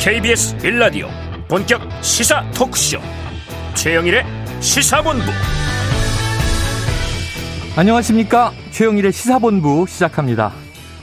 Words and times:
KBS 0.00 0.56
빌라디오 0.56 1.08
본격 1.46 1.80
시사 2.02 2.42
토크쇼. 2.52 2.98
최영일의 3.74 4.24
시사본부. 4.60 5.24
안녕하십니까? 7.76 8.52
최영일의 8.70 9.12
시사본부 9.12 9.86
시작합니다. 9.86 10.52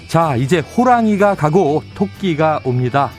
자 0.08 0.36
이제 0.36 0.60
호랑이가 0.60 1.36
가고 1.36 1.84
토끼가 1.96 2.62
옵니다. 2.64 3.12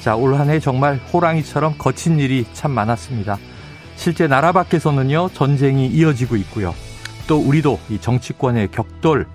자 0.00 0.16
올 0.16 0.34
한 0.34 0.50
해 0.50 0.58
정말 0.60 0.96
호랑이처럼 1.12 1.76
거친 1.78 2.18
일이 2.18 2.44
참 2.52 2.72
많았습니다. 2.72 3.38
실제 3.96 4.26
나라 4.26 4.52
밖에서는요 4.52 5.30
전쟁이 5.32 5.86
이어지고 5.86 6.36
있고요. 6.36 6.74
또 7.26 7.38
우리도 7.38 7.78
이 7.88 7.98
정치권의 7.98 8.68
격돌 8.72 9.26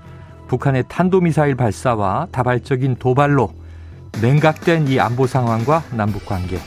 북한의 0.47 0.83
탄도미사일 0.89 1.55
발사와 1.55 2.27
다발적인 2.31 2.97
도발로 2.97 3.51
냉각된 4.21 4.87
이 4.87 4.99
안보 4.99 5.27
상황과 5.27 5.83
남북 5.91 6.25
관계 6.25 6.59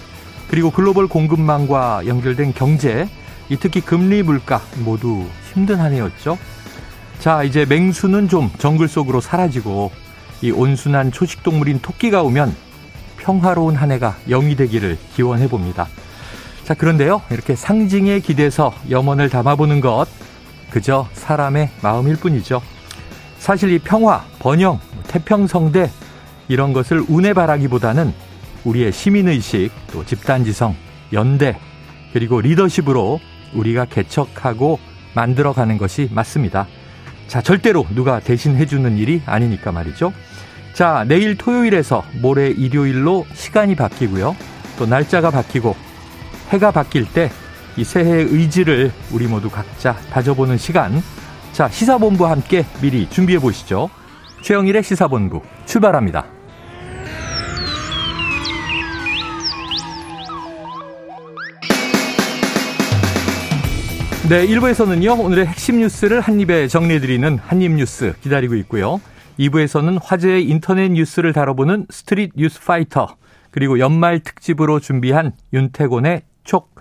그리고 0.49 0.71
글로벌 0.71 1.07
공급망과 1.07 2.03
연결된 2.07 2.55
경제 2.55 3.09
이 3.49 3.57
특히 3.57 3.81
금리 3.81 4.23
물가 4.23 4.61
모두 4.85 5.27
힘든 5.53 5.81
한 5.81 5.93
해였죠. 5.93 6.39
자 7.19 7.43
이제 7.43 7.65
맹수는 7.65 8.29
좀 8.29 8.51
정글 8.59 8.89
속으로 8.89 9.21
사라지고 9.21 9.91
이 10.43 10.51
온순한 10.51 11.13
초식 11.13 11.43
동물인 11.43 11.81
토끼가 11.81 12.23
오면 12.23 12.55
평화로운 13.19 13.77
한 13.77 13.93
해가 13.93 14.17
영위 14.29 14.57
되기를 14.57 14.97
기원해 15.15 15.49
봅니다. 15.49 15.87
자 16.65 16.75
그런데요 16.75 17.23
이렇게 17.31 17.55
상징에 17.55 18.21
기대서 18.21 18.73
염원을 18.89 19.29
담아보는 19.29 19.81
것 19.81 20.07
그저 20.71 21.09
사람의 21.13 21.71
마음일 21.83 22.17
뿐이죠. 22.17 22.63
사실 23.39 23.73
이 23.73 23.79
평화, 23.79 24.25
번영, 24.39 24.79
태평성대 25.09 25.91
이런 26.51 26.75
것을 26.75 27.03
운에 27.09 27.33
바라기보다는 27.33 28.13
우리의 28.65 28.93
시민의식, 28.93 29.73
또 29.93 30.05
집단지성, 30.05 30.77
연대, 31.15 31.59
그리고 32.13 32.43
리더십으로 32.43 33.21
우리가 33.55 33.87
개척하고 33.87 34.79
만들어가는 35.15 35.79
것이 35.79 36.11
맞습니다. 36.13 36.67
자, 37.27 37.41
절대로 37.41 37.87
누가 37.95 38.21
대신 38.21 38.57
해주는 38.57 38.99
일이 38.99 39.23
아니니까 39.25 39.73
말이죠. 39.73 40.13
자, 40.75 41.07
내일 41.09 41.39
토요일에서 41.39 42.05
모레 42.21 42.51
일요일로 42.51 43.25
시간이 43.33 43.77
바뀌고요. 43.77 44.37
또 44.79 44.85
날짜가 44.85 45.31
바뀌고 45.31 45.75
해가 46.51 46.71
바뀔 46.71 47.07
때 47.07 47.31
이 47.77 47.85
새해의 47.85 48.27
의지를 48.27 48.93
우리 49.13 49.27
모두 49.27 49.49
각자 49.49 49.95
다져보는 50.13 50.59
시간. 50.59 51.03
자, 51.53 51.69
시사본부와 51.69 52.31
함께 52.31 52.65
미리 52.81 53.09
준비해 53.09 53.39
보시죠. 53.39 53.91
최영일의 54.43 54.83
시사본부 54.83 55.43
출발합니다. 55.67 56.40
네, 64.31 64.47
1부에서는요, 64.47 65.25
오늘의 65.25 65.45
핵심 65.45 65.81
뉴스를 65.81 66.21
한입에 66.21 66.69
정리해드리는 66.69 67.39
한입뉴스 67.39 68.15
기다리고 68.21 68.55
있고요. 68.55 69.01
2부에서는 69.41 69.99
화제의 70.01 70.49
인터넷 70.49 70.89
뉴스를 70.93 71.33
다뤄보는 71.33 71.87
스트릿 71.91 72.35
뉴스 72.37 72.65
파이터, 72.65 73.17
그리고 73.51 73.81
연말 73.81 74.21
특집으로 74.21 74.79
준비한 74.79 75.33
윤태곤의 75.53 76.23
촉, 76.45 76.77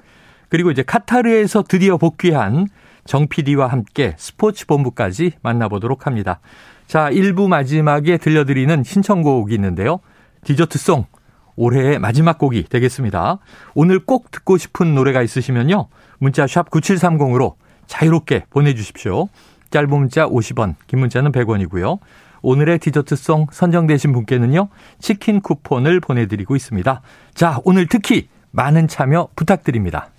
그리고 0.50 0.70
이제 0.70 0.84
카타르에서 0.84 1.64
드디어 1.68 1.98
복귀한 1.98 2.68
정 3.04 3.28
PD와 3.28 3.66
함께 3.66 4.14
스포츠 4.20 4.68
본부까지 4.68 5.32
만나보도록 5.42 6.06
합니다. 6.06 6.42
자, 6.86 7.10
1부 7.10 7.48
마지막에 7.48 8.18
들려드리는 8.18 8.84
신청곡이 8.84 9.56
있는데요. 9.56 10.02
디저트송, 10.44 11.08
올해의 11.56 11.98
마지막 11.98 12.38
곡이 12.38 12.66
되겠습니다. 12.70 13.40
오늘 13.74 13.98
꼭 14.06 14.30
듣고 14.30 14.58
싶은 14.58 14.94
노래가 14.94 15.24
있으시면요. 15.24 15.88
문자 16.20 16.46
샵 16.48 16.70
9730으로 16.70 17.56
자유롭게 17.88 18.46
보내주십시오. 18.50 19.28
짧은 19.72 19.90
문자 19.90 20.28
50원, 20.28 20.76
긴 20.88 21.00
문자는 21.00 21.32
100원이고요. 21.32 22.00
오늘의 22.42 22.80
디저트송 22.80 23.48
선정되신 23.52 24.14
분께는요. 24.14 24.70
치킨 25.00 25.42
쿠폰을 25.42 26.00
보내드리고 26.00 26.56
있습니다. 26.56 27.02
자, 27.34 27.60
오늘 27.66 27.88
특히 27.88 28.30
많은 28.52 28.88
참여 28.88 29.30
부탁드립니다. 29.36 30.10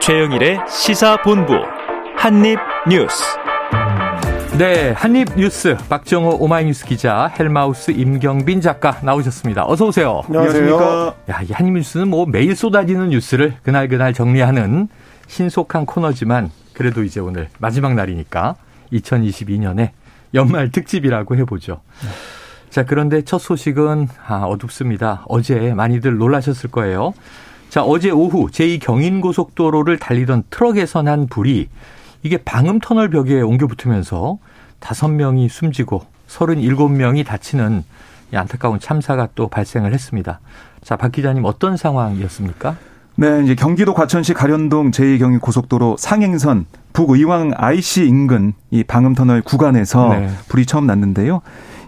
최영일의 0.00 0.60
시사본부 0.68 1.54
한입뉴스 2.16 3.45
네, 4.58 4.92
한입뉴스 4.92 5.76
박정호 5.90 6.38
오마이뉴스 6.40 6.86
기자 6.86 7.26
헬마우스 7.38 7.90
임경빈 7.90 8.62
작가 8.62 8.98
나오셨습니다. 9.02 9.66
어서 9.66 9.88
오세요. 9.88 10.22
안녕하세요. 10.26 11.14
야, 11.28 11.42
이 11.42 11.52
한입뉴스는 11.52 12.08
뭐 12.08 12.24
매일 12.24 12.56
쏟아지는 12.56 13.10
뉴스를 13.10 13.56
그날 13.62 13.86
그날 13.88 14.14
정리하는 14.14 14.88
신속한 15.26 15.84
코너지만 15.84 16.50
그래도 16.72 17.04
이제 17.04 17.20
오늘 17.20 17.48
마지막 17.58 17.94
날이니까 17.94 18.56
2022년에 18.94 19.90
연말 20.32 20.70
특집이라고 20.70 21.36
해보죠. 21.36 21.82
자, 22.70 22.86
그런데 22.86 23.20
첫 23.22 23.38
소식은 23.38 24.08
아, 24.26 24.44
어둡습니다. 24.44 25.24
어제 25.28 25.74
많이들 25.74 26.16
놀라셨을 26.16 26.70
거예요. 26.70 27.12
자, 27.68 27.82
어제 27.82 28.08
오후 28.08 28.48
제2경인고속도로를 28.50 30.00
달리던 30.00 30.44
트럭에서 30.48 31.02
난 31.02 31.26
불이 31.26 31.68
이게 32.26 32.38
방음 32.38 32.80
터널 32.80 33.08
벽에 33.08 33.40
옮겨 33.40 33.68
붙으면서 33.68 34.38
다섯 34.80 35.06
명이 35.06 35.48
숨지고 35.48 36.02
37명이 36.26 37.24
다치는 37.24 37.84
안타까운 38.34 38.80
참사가 38.80 39.28
또 39.36 39.46
발생을 39.46 39.94
했습니다. 39.94 40.40
자, 40.82 40.96
박 40.96 41.12
기자님 41.12 41.44
어떤 41.44 41.76
상황이었습니까? 41.76 42.74
네, 43.14 43.44
이제 43.44 43.54
경기도 43.54 43.94
과천시 43.94 44.34
가련동 44.34 44.90
제2경인 44.90 45.40
고속도로 45.40 45.96
상행선 46.00 46.66
북의왕 46.92 47.52
IC 47.56 48.08
인근 48.08 48.54
이 48.72 48.82
방음터널 48.82 49.42
구간에서 49.42 50.08
네. 50.08 50.28
불이 50.48 50.66
처음 50.66 50.86
났는데요. 50.86 51.42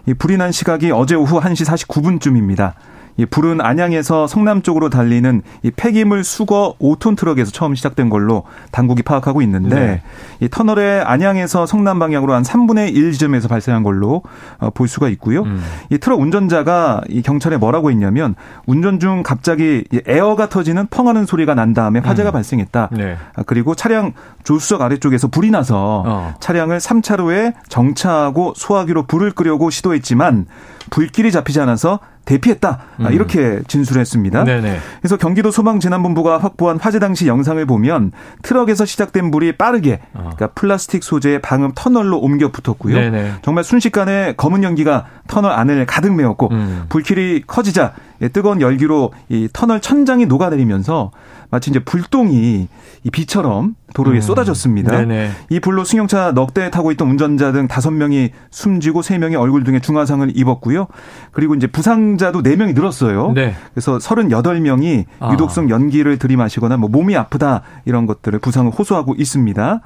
이 0.05 0.13
불이 0.13 0.37
난 0.37 0.53
시각이 0.53 0.91
어제 0.91 1.15
오후 1.15 1.41
1시 1.41 1.65
49분쯤입니다. 1.65 2.75
이 3.19 3.25
불은 3.25 3.59
안양에서 3.59 4.27
성남 4.27 4.61
쪽으로 4.61 4.89
달리는 4.89 5.41
이 5.63 5.71
폐기물 5.71 6.23
수거 6.23 6.75
5톤 6.79 7.17
트럭에서 7.17 7.51
처음 7.51 7.75
시작된 7.75 8.09
걸로 8.09 8.43
당국이 8.71 9.03
파악하고 9.03 9.41
있는데 9.41 9.75
네. 9.75 10.01
이 10.39 10.47
터널에 10.47 11.01
안양에서 11.01 11.65
성남 11.65 11.99
방향으로 11.99 12.33
한 12.33 12.43
3분의 12.43 12.95
1 12.95 13.11
지점에서 13.11 13.49
발생한 13.49 13.83
걸로 13.83 14.23
어, 14.59 14.69
볼 14.69 14.87
수가 14.87 15.09
있고요. 15.09 15.41
음. 15.41 15.61
이 15.89 15.97
트럭 15.97 16.21
운전자가 16.21 17.01
이 17.09 17.21
경찰에 17.21 17.57
뭐라고 17.57 17.91
했냐면 17.91 18.35
운전 18.65 19.01
중 19.01 19.21
갑자기 19.21 19.83
에어가 20.07 20.47
터지는 20.47 20.87
펑하는 20.87 21.25
소리가 21.25 21.55
난 21.55 21.73
다음에 21.73 21.99
화재가 21.99 22.29
음. 22.29 22.31
발생했다. 22.31 22.89
네. 22.93 23.17
아, 23.35 23.43
그리고 23.45 23.75
차량 23.75 24.13
조수석 24.45 24.81
아래쪽에서 24.81 25.27
불이 25.27 25.51
나서 25.51 26.03
어. 26.07 26.33
차량을 26.39 26.77
3차로에 26.77 27.53
정차하고 27.67 28.53
소화기로 28.55 29.03
불을 29.03 29.31
끄려고 29.31 29.69
시도했지만 29.69 30.45
불길이 30.89 31.33
잡히지 31.33 31.59
않아서 31.59 31.99
대피했다 32.29 32.69
아, 32.69 33.07
음. 33.07 33.11
이렇게 33.11 33.59
진술했습니다. 33.67 34.43
네네. 34.43 34.77
그래서 35.01 35.17
경기도 35.17 35.49
소방재난본부가 35.49 36.37
확보한 36.37 36.77
화재 36.79 36.99
당시 36.99 37.27
영상을 37.27 37.63
보면 37.65 38.11
트럭에서 38.43 38.85
시작된 38.85 39.31
불이 39.31 39.53
빠르게 39.53 39.99
어. 40.13 40.31
그러니까 40.35 40.47
플라스틱 40.47 41.03
소재의 41.03 41.41
방음 41.41 41.71
터널로 41.73 42.19
옮겨 42.19 42.51
붙었고요. 42.51 42.95
네네. 42.95 43.33
정말 43.41 43.63
순식간에 43.63 44.35
검은 44.37 44.63
연기가 44.63 45.05
터널 45.27 45.53
안을 45.53 45.87
가득 45.87 46.13
메웠고 46.13 46.49
음. 46.51 46.85
불길이 46.89 47.43
커지자 47.47 47.93
뜨거운 48.27 48.59
열기로 48.59 49.13
이 49.29 49.47
터널 49.53 49.79
천장이 49.79 50.25
녹아내리면서 50.25 51.11
마치 51.51 51.69
이제 51.71 51.79
불똥이 51.79 52.67
이 53.03 53.09
비처럼 53.09 53.75
도로 53.93 54.11
위에 54.11 54.17
음. 54.17 54.21
쏟아졌습니다. 54.21 54.91
네네. 54.91 55.31
이 55.49 55.59
불로 55.59 55.83
승용차 55.83 56.33
넉 56.33 56.53
대 56.53 56.69
타고 56.69 56.91
있던 56.91 57.09
운전자 57.09 57.51
등 57.51 57.67
다섯 57.67 57.91
명이 57.91 58.31
숨지고 58.51 59.01
세 59.01 59.17
명이 59.17 59.35
얼굴 59.35 59.63
등에 59.63 59.79
중화상을 59.79 60.31
입었고요. 60.35 60.87
그리고 61.31 61.55
이제 61.55 61.65
부상자도 61.67 62.43
네 62.43 62.55
명이 62.55 62.73
늘었어요. 62.73 63.31
네. 63.31 63.55
그래서 63.73 63.99
서른여덟 63.99 64.59
명이 64.61 65.05
아. 65.19 65.31
유독성 65.31 65.69
연기를 65.69 66.17
들이마시거나 66.17 66.77
뭐 66.77 66.89
몸이 66.89 67.15
아프다 67.15 67.61
이런 67.85 68.05
것들을 68.05 68.37
부상을 68.39 68.71
호소하고 68.71 69.15
있습니다. 69.17 69.81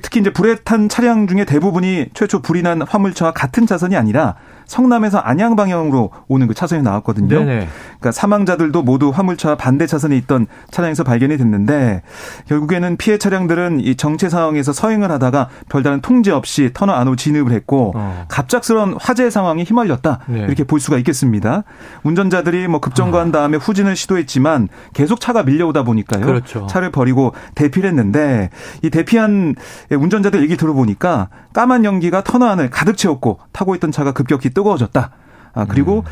특히 0.00 0.20
이제 0.20 0.32
불에 0.32 0.56
탄 0.56 0.88
차량 0.88 1.26
중에 1.26 1.44
대부분이 1.44 2.06
최초 2.14 2.40
불이 2.40 2.62
난 2.62 2.82
화물차와 2.82 3.32
같은 3.32 3.66
차선이 3.66 3.96
아니라 3.96 4.36
성남에서 4.66 5.18
안양 5.18 5.56
방향으로 5.56 6.10
오는 6.28 6.46
그 6.46 6.54
차선이 6.54 6.82
나왔거든요. 6.82 7.40
네네. 7.40 7.68
그러니까 7.98 8.12
사망자들도 8.12 8.82
모두 8.82 9.10
화물차 9.10 9.56
반대 9.56 9.86
차선에 9.86 10.16
있던 10.16 10.46
차량에서 10.70 11.04
발견이 11.04 11.36
됐는데 11.36 12.02
결국에는 12.46 12.96
피해 12.96 13.18
차량들은 13.18 13.80
이 13.80 13.96
정체 13.96 14.28
상황에서 14.28 14.72
서행을 14.72 15.10
하다가 15.10 15.48
별다른 15.68 16.00
통제 16.00 16.30
없이 16.30 16.70
터널 16.72 16.96
안으로 16.96 17.16
진입을 17.16 17.52
했고 17.52 17.92
어. 17.94 18.24
갑작스러운 18.28 18.96
화재 18.98 19.28
상황에 19.30 19.64
휘말렸다 19.64 20.20
네. 20.28 20.40
이렇게 20.44 20.64
볼 20.64 20.80
수가 20.80 20.96
있겠습니다. 20.98 21.64
운전자들이 22.02 22.68
뭐 22.68 22.80
급정거한 22.80 23.28
아. 23.28 23.32
다음에 23.32 23.58
후진을 23.58 23.96
시도했지만 23.96 24.68
계속 24.94 25.20
차가 25.20 25.42
밀려오다 25.42 25.82
보니까요. 25.82 26.24
그렇죠. 26.24 26.66
차를 26.68 26.90
버리고 26.90 27.34
대피를 27.54 27.90
했는데 27.90 28.50
이 28.82 28.90
대피한 28.90 29.54
운전자들 29.90 30.42
얘기 30.42 30.56
들어보니까 30.56 31.28
까만 31.52 31.84
연기가 31.84 32.22
터널 32.22 32.48
안을 32.50 32.70
가득 32.70 32.96
채웠고 32.96 33.40
타고 33.52 33.74
있던 33.74 33.92
차가 33.92 34.12
급격히 34.12 34.50
뜨거워졌다. 34.50 35.10
아, 35.54 35.66
그리고 35.66 35.98
음. 35.98 36.02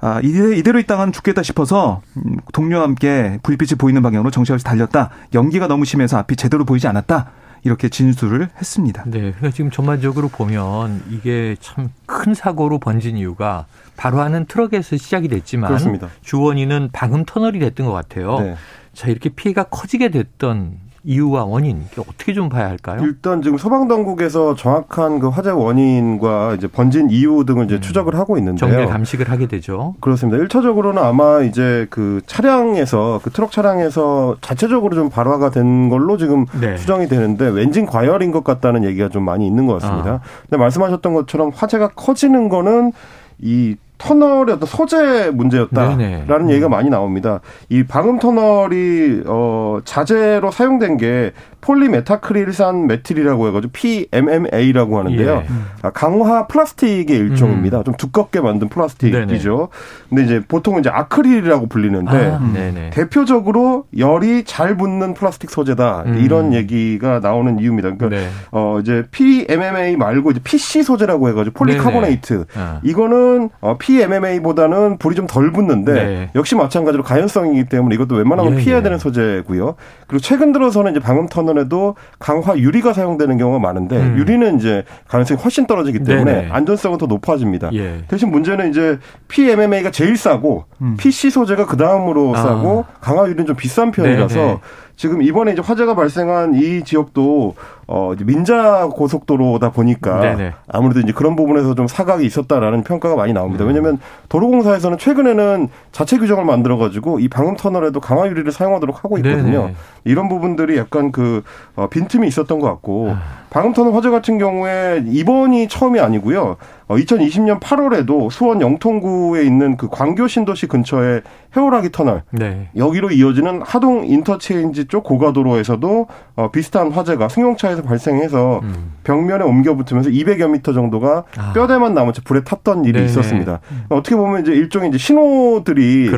아, 0.00 0.20
이대로, 0.22 0.52
이대로 0.52 0.78
있다가는 0.78 1.12
죽겠다 1.12 1.42
싶어서 1.42 2.02
음, 2.18 2.36
동료와 2.52 2.84
함께 2.84 3.38
불빛이 3.42 3.78
보이는 3.78 4.02
방향으로 4.02 4.30
정신없이 4.30 4.64
달렸다. 4.64 5.10
연기가 5.32 5.66
너무 5.68 5.84
심해서 5.86 6.18
앞이 6.18 6.36
제대로 6.36 6.64
보이지 6.66 6.86
않았다. 6.86 7.30
이렇게 7.62 7.88
진술을 7.90 8.48
했습니다. 8.58 9.04
네. 9.06 9.20
그러니까 9.20 9.50
지금 9.50 9.70
전반적으로 9.70 10.28
보면 10.28 11.02
이게 11.10 11.56
참 11.60 11.90
큰 12.06 12.34
사고로 12.34 12.78
번진 12.80 13.16
이유가 13.16 13.66
바로 13.96 14.20
하는 14.20 14.44
트럭에서 14.44 14.96
시작이 14.98 15.28
됐지만 15.28 15.68
그렇습니다. 15.68 16.08
주원인은 16.22 16.90
방음 16.92 17.24
터널이 17.24 17.58
됐던 17.60 17.86
것 17.86 17.92
같아요. 17.92 18.38
네. 18.40 18.56
자, 18.92 19.08
이렇게 19.08 19.30
피해가 19.30 19.64
커지게 19.64 20.10
됐던 20.10 20.72
이유와 21.04 21.44
원인 21.44 21.84
어떻게 21.96 22.34
좀 22.34 22.48
봐야 22.48 22.68
할까요? 22.68 23.00
일단 23.02 23.40
지금 23.42 23.56
소방 23.56 23.88
당국에서 23.88 24.54
정확한 24.54 25.18
그 25.18 25.28
화재 25.28 25.50
원인과 25.50 26.54
이제 26.56 26.66
번진 26.66 27.08
이유 27.10 27.44
등을 27.46 27.64
이제 27.64 27.76
음. 27.76 27.80
추적을 27.80 28.14
하고 28.16 28.36
있는데요. 28.36 28.58
정밀 28.58 28.86
감식을 28.86 29.30
하게 29.30 29.46
되죠. 29.46 29.94
그렇습니다. 30.00 30.42
1차적으로는 30.44 30.98
아마 30.98 31.40
이제 31.42 31.86
그 31.90 32.20
차량에서 32.26 33.20
그 33.22 33.30
트럭 33.30 33.50
차량에서 33.50 34.36
자체적으로 34.40 34.94
좀 34.94 35.08
발화가 35.08 35.50
된 35.50 35.88
걸로 35.88 36.16
지금 36.16 36.46
네. 36.60 36.76
추정이 36.76 37.08
되는데 37.08 37.48
왠지 37.48 37.84
과열인 37.84 38.30
것 38.30 38.44
같다는 38.44 38.84
얘기가 38.84 39.08
좀 39.08 39.24
많이 39.24 39.46
있는 39.46 39.66
것 39.66 39.80
같습니다. 39.80 40.10
아. 40.10 40.20
근데 40.42 40.56
말씀하셨던 40.58 41.14
것처럼 41.14 41.50
화재가 41.54 41.88
커지는 41.96 42.48
거는 42.48 42.92
이 43.38 43.76
터널의 44.00 44.54
어떤 44.54 44.66
소재 44.66 45.30
문제였다라는 45.30 45.98
네네. 46.26 46.52
얘기가 46.52 46.68
많이 46.68 46.88
나옵니다. 46.88 47.40
이 47.68 47.84
방음 47.84 48.18
터널이 48.18 49.22
어 49.26 49.78
자재로 49.84 50.50
사용된 50.50 50.96
게 50.96 51.32
폴리메타크릴산 51.60 52.86
메틸이라고 52.86 53.48
해가지고 53.48 53.72
PMMA라고 53.72 54.98
하는데요. 54.98 55.30
예. 55.30 55.46
아, 55.82 55.90
강화 55.90 56.46
플라스틱의 56.46 57.14
일종입니다. 57.16 57.78
음. 57.78 57.84
좀 57.84 57.94
두껍게 57.96 58.40
만든 58.40 58.70
플라스틱이죠. 58.70 59.68
네네. 59.68 60.08
근데 60.08 60.24
이제 60.24 60.44
보통 60.48 60.78
이제 60.78 60.88
아크릴이라고 60.88 61.66
불리는데 61.66 62.10
아, 62.10 62.90
대표적으로 62.90 63.84
불이 63.96 64.44
잘 64.44 64.76
붙는 64.78 65.12
플라스틱 65.12 65.50
소재다 65.50 66.04
음. 66.06 66.18
이런 66.24 66.54
얘기가 66.54 67.20
나오는 67.20 67.58
이유입니다. 67.58 67.96
그러니까 67.96 68.08
네. 68.08 68.28
어 68.50 68.78
이제 68.80 69.04
PMMA 69.10 69.96
말고 69.96 70.30
이제 70.30 70.40
PC 70.42 70.82
소재라고 70.82 71.28
해가지고 71.28 71.54
폴리카보네이트 71.54 72.46
아. 72.56 72.80
이거는 72.82 73.50
어, 73.60 73.76
PMMA보다는 73.90 74.98
불이 74.98 75.14
좀 75.14 75.26
덜 75.30 75.52
붙는데 75.52 75.92
네. 75.92 76.30
역시 76.34 76.56
마찬가지로 76.56 77.04
가연성이기 77.04 77.68
때문에 77.68 77.94
이것도 77.94 78.16
웬만하면 78.16 78.54
예, 78.54 78.56
피해야 78.56 78.78
예. 78.78 78.82
되는 78.82 78.98
소재고요. 78.98 79.76
그리고 80.08 80.20
최근 80.20 80.50
들어서는 80.50 80.90
이제 80.90 80.98
방음 81.00 81.28
터널 81.28 81.60
방문에도 81.60 81.96
강화 82.18 82.56
유리가 82.56 82.92
사용되는 82.92 83.36
경우가 83.36 83.58
많은데 83.58 83.96
음. 83.96 84.16
유리는 84.16 84.58
이제 84.58 84.84
가연성이 85.08 85.40
훨씬 85.40 85.66
떨어지기 85.66 86.00
때문에 86.04 86.32
네네. 86.32 86.48
안전성은 86.50 86.98
더 86.98 87.06
높아집니다. 87.06 87.70
예. 87.74 88.04
대신 88.08 88.30
문제는 88.30 88.70
이제 88.70 88.98
PMMA가 89.28 89.90
제일 89.90 90.16
싸고 90.16 90.64
음. 90.80 90.96
PC 90.98 91.30
소재가 91.30 91.66
그 91.66 91.76
다음으로 91.76 92.34
아. 92.34 92.42
싸고 92.42 92.84
강화 93.00 93.24
유리는 93.24 93.46
좀 93.46 93.56
비싼 93.56 93.90
편이라서 93.90 94.34
네네. 94.34 94.58
지금 95.00 95.22
이번에 95.22 95.52
이제 95.52 95.62
화재가 95.62 95.94
발생한 95.94 96.56
이 96.56 96.84
지역도 96.84 97.54
어 97.86 98.12
민자 98.22 98.90
고속도로다 98.92 99.70
보니까 99.70 100.20
네네. 100.20 100.52
아무래도 100.68 101.00
이제 101.00 101.10
그런 101.10 101.36
부분에서 101.36 101.74
좀 101.74 101.86
사각이 101.86 102.26
있었다라는 102.26 102.84
평가가 102.84 103.16
많이 103.16 103.32
나옵니다. 103.32 103.64
음. 103.64 103.68
왜냐하면 103.68 103.98
도로공사에서는 104.28 104.98
최근에는 104.98 105.68
자체 105.90 106.18
규정을 106.18 106.44
만들어 106.44 106.76
가지고 106.76 107.18
이 107.18 107.28
방음 107.28 107.56
터널에도 107.56 107.98
강화 107.98 108.28
유리를 108.28 108.52
사용하도록 108.52 109.02
하고 109.02 109.16
있거든요. 109.16 109.60
네네. 109.62 109.74
이런 110.04 110.28
부분들이 110.28 110.76
약간 110.76 111.12
그 111.12 111.44
어, 111.76 111.86
빈틈이 111.88 112.28
있었던 112.28 112.58
것 112.58 112.66
같고 112.66 113.12
아. 113.16 113.39
방음 113.50 113.72
터널 113.72 113.94
화재 113.94 114.10
같은 114.10 114.38
경우에 114.38 115.02
이번이 115.06 115.68
처음이 115.68 115.98
아니고요. 116.00 116.56
어, 116.90 116.96
2020년 116.96 117.60
8월에도 117.60 118.30
수원 118.30 118.60
영통구에 118.60 119.44
있는 119.44 119.76
그 119.76 119.88
광교 119.88 120.26
신도시 120.26 120.66
근처에 120.66 121.20
해오라기 121.56 121.90
터널 121.92 122.22
네. 122.32 122.68
여기로 122.76 123.12
이어지는 123.12 123.62
하동 123.62 124.04
인터체인지 124.04 124.86
쪽 124.86 125.04
고가도로에서도 125.04 126.06
어, 126.34 126.50
비슷한 126.50 126.90
화재가 126.90 127.28
승용차에서 127.28 127.82
발생해서 127.82 128.60
음. 128.64 128.92
벽면에 129.04 129.44
옮겨 129.44 129.76
붙으면서 129.76 130.10
200여 130.10 130.50
미터 130.50 130.72
정도가 130.72 131.24
아. 131.36 131.52
뼈대만 131.52 131.94
남은 131.94 132.12
채 132.12 132.22
불에 132.24 132.42
탔던 132.42 132.84
일이 132.84 132.94
네네. 132.94 133.06
있었습니다. 133.06 133.60
음. 133.70 133.84
어떻게 133.88 134.16
보면 134.16 134.42
이제 134.42 134.52
일종의 134.52 134.88
이제 134.88 134.98
신호들이 134.98 136.08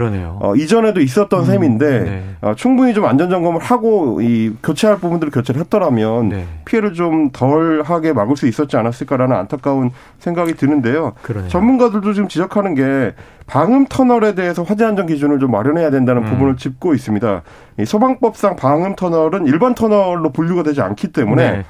어, 0.41 0.57
이전에도 0.57 1.03
있었던 1.03 1.41
음. 1.41 1.45
셈인데 1.45 2.01
네. 2.01 2.25
어, 2.41 2.55
충분히 2.55 2.95
좀 2.95 3.05
안전 3.05 3.29
점검을 3.29 3.61
하고 3.61 4.23
이 4.23 4.55
교체할 4.63 4.99
부분들을 4.99 5.31
교체를 5.33 5.61
했더라면 5.61 6.31
네. 6.31 6.47
피해를 6.65 6.95
좀 6.95 7.22
덜하게 7.31 8.13
막을 8.13 8.37
수 8.37 8.49
있었지 8.49 8.77
않았을까라는 8.77 9.37
안타까운 9.37 9.91
생각이 10.19 10.55
드는데요. 10.55 11.13
그러네요. 11.23 11.49
전문가들도 11.49 12.13
지금 12.13 12.29
지적하는 12.29 12.75
게 12.75 13.15
방음 13.47 13.87
터널에 13.87 14.35
대해서 14.35 14.63
화재 14.63 14.85
안전 14.85 15.07
기준을 15.07 15.39
좀 15.39 15.51
마련해야 15.51 15.91
된다는 15.91 16.25
음. 16.25 16.31
부분을 16.31 16.57
짚고 16.57 16.95
있습니다. 16.95 17.43
이 17.79 17.85
소방법상 17.85 18.57
방음 18.57 18.97
터널은 18.97 19.47
일반 19.47 19.75
터널로 19.75 20.31
분류가 20.33 20.63
되지 20.63 20.81
않기 20.81 21.13
때문에 21.13 21.51
네. 21.51 21.65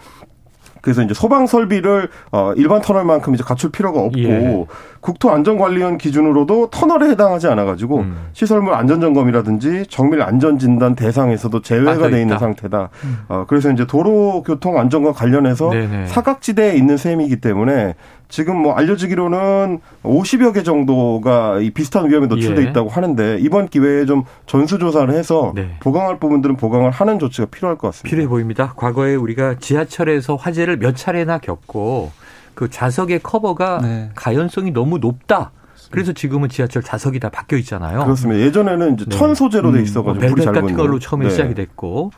그래서 0.82 1.02
이제 1.02 1.14
소방 1.14 1.46
설비를 1.46 2.10
어 2.32 2.52
일반 2.56 2.82
터널만큼 2.82 3.34
이제 3.34 3.42
갖출 3.42 3.70
필요가 3.70 4.00
없고 4.00 4.18
예. 4.18 4.66
국토안전관리원 5.00 5.96
기준으로도 5.96 6.70
터널에 6.70 7.08
해당하지 7.10 7.46
않아 7.46 7.64
가지고 7.64 8.00
음. 8.00 8.16
시설물 8.32 8.74
안전 8.74 9.00
점검이라든지 9.00 9.86
정밀 9.88 10.22
안전 10.22 10.58
진단 10.58 10.94
대상에서도 10.94 11.62
제외가 11.62 12.08
돼 12.08 12.20
있는 12.20 12.38
상태다. 12.38 12.90
음. 13.04 13.18
어 13.28 13.44
그래서 13.48 13.70
이제 13.70 13.86
도로 13.86 14.42
교통 14.42 14.78
안전과 14.78 15.12
관련해서 15.12 15.70
네네. 15.70 16.06
사각지대에 16.08 16.74
있는 16.74 16.96
셈이기 16.96 17.36
때문에 17.40 17.94
지금 18.32 18.56
뭐 18.56 18.72
알려지기로는 18.72 19.80
50여 20.02 20.54
개 20.54 20.62
정도가 20.62 21.60
이 21.60 21.68
비슷한 21.68 22.08
위험에 22.08 22.28
노출돼 22.28 22.64
예. 22.64 22.70
있다고 22.70 22.88
하는데 22.88 23.36
이번 23.38 23.68
기회에 23.68 24.06
좀 24.06 24.24
전수조사를 24.46 25.12
해서 25.12 25.52
네. 25.54 25.76
보강할 25.80 26.18
부분들은 26.18 26.56
보강을 26.56 26.90
하는 26.92 27.18
조치가 27.18 27.48
필요할 27.50 27.76
것 27.76 27.88
같습니다. 27.88 28.08
필요해 28.08 28.28
보입니다. 28.28 28.72
과거에 28.74 29.16
우리가 29.16 29.56
지하철에서 29.58 30.36
화재를 30.36 30.78
몇 30.78 30.96
차례나 30.96 31.40
겪고 31.40 32.10
그 32.54 32.70
좌석의 32.70 33.20
커버가 33.22 33.80
네. 33.82 34.10
가연성이 34.14 34.70
너무 34.70 34.96
높다. 34.96 35.50
그래서 35.90 36.14
지금은 36.14 36.48
지하철 36.48 36.82
좌석이 36.82 37.20
다 37.20 37.28
바뀌어 37.28 37.58
있잖아요. 37.58 38.02
그렇습니다. 38.02 38.40
예전에는 38.40 38.94
이제 38.94 39.04
네. 39.10 39.14
천 39.14 39.34
소재로 39.34 39.72
돼 39.72 39.80
음, 39.80 39.84
있어가지고 39.84 40.26
음, 40.26 40.34
벨벳 40.34 40.54
같은 40.54 40.74
걸로 40.74 40.98
처음에 40.98 41.26
네. 41.26 41.30
시작이 41.30 41.52
됐고, 41.52 42.12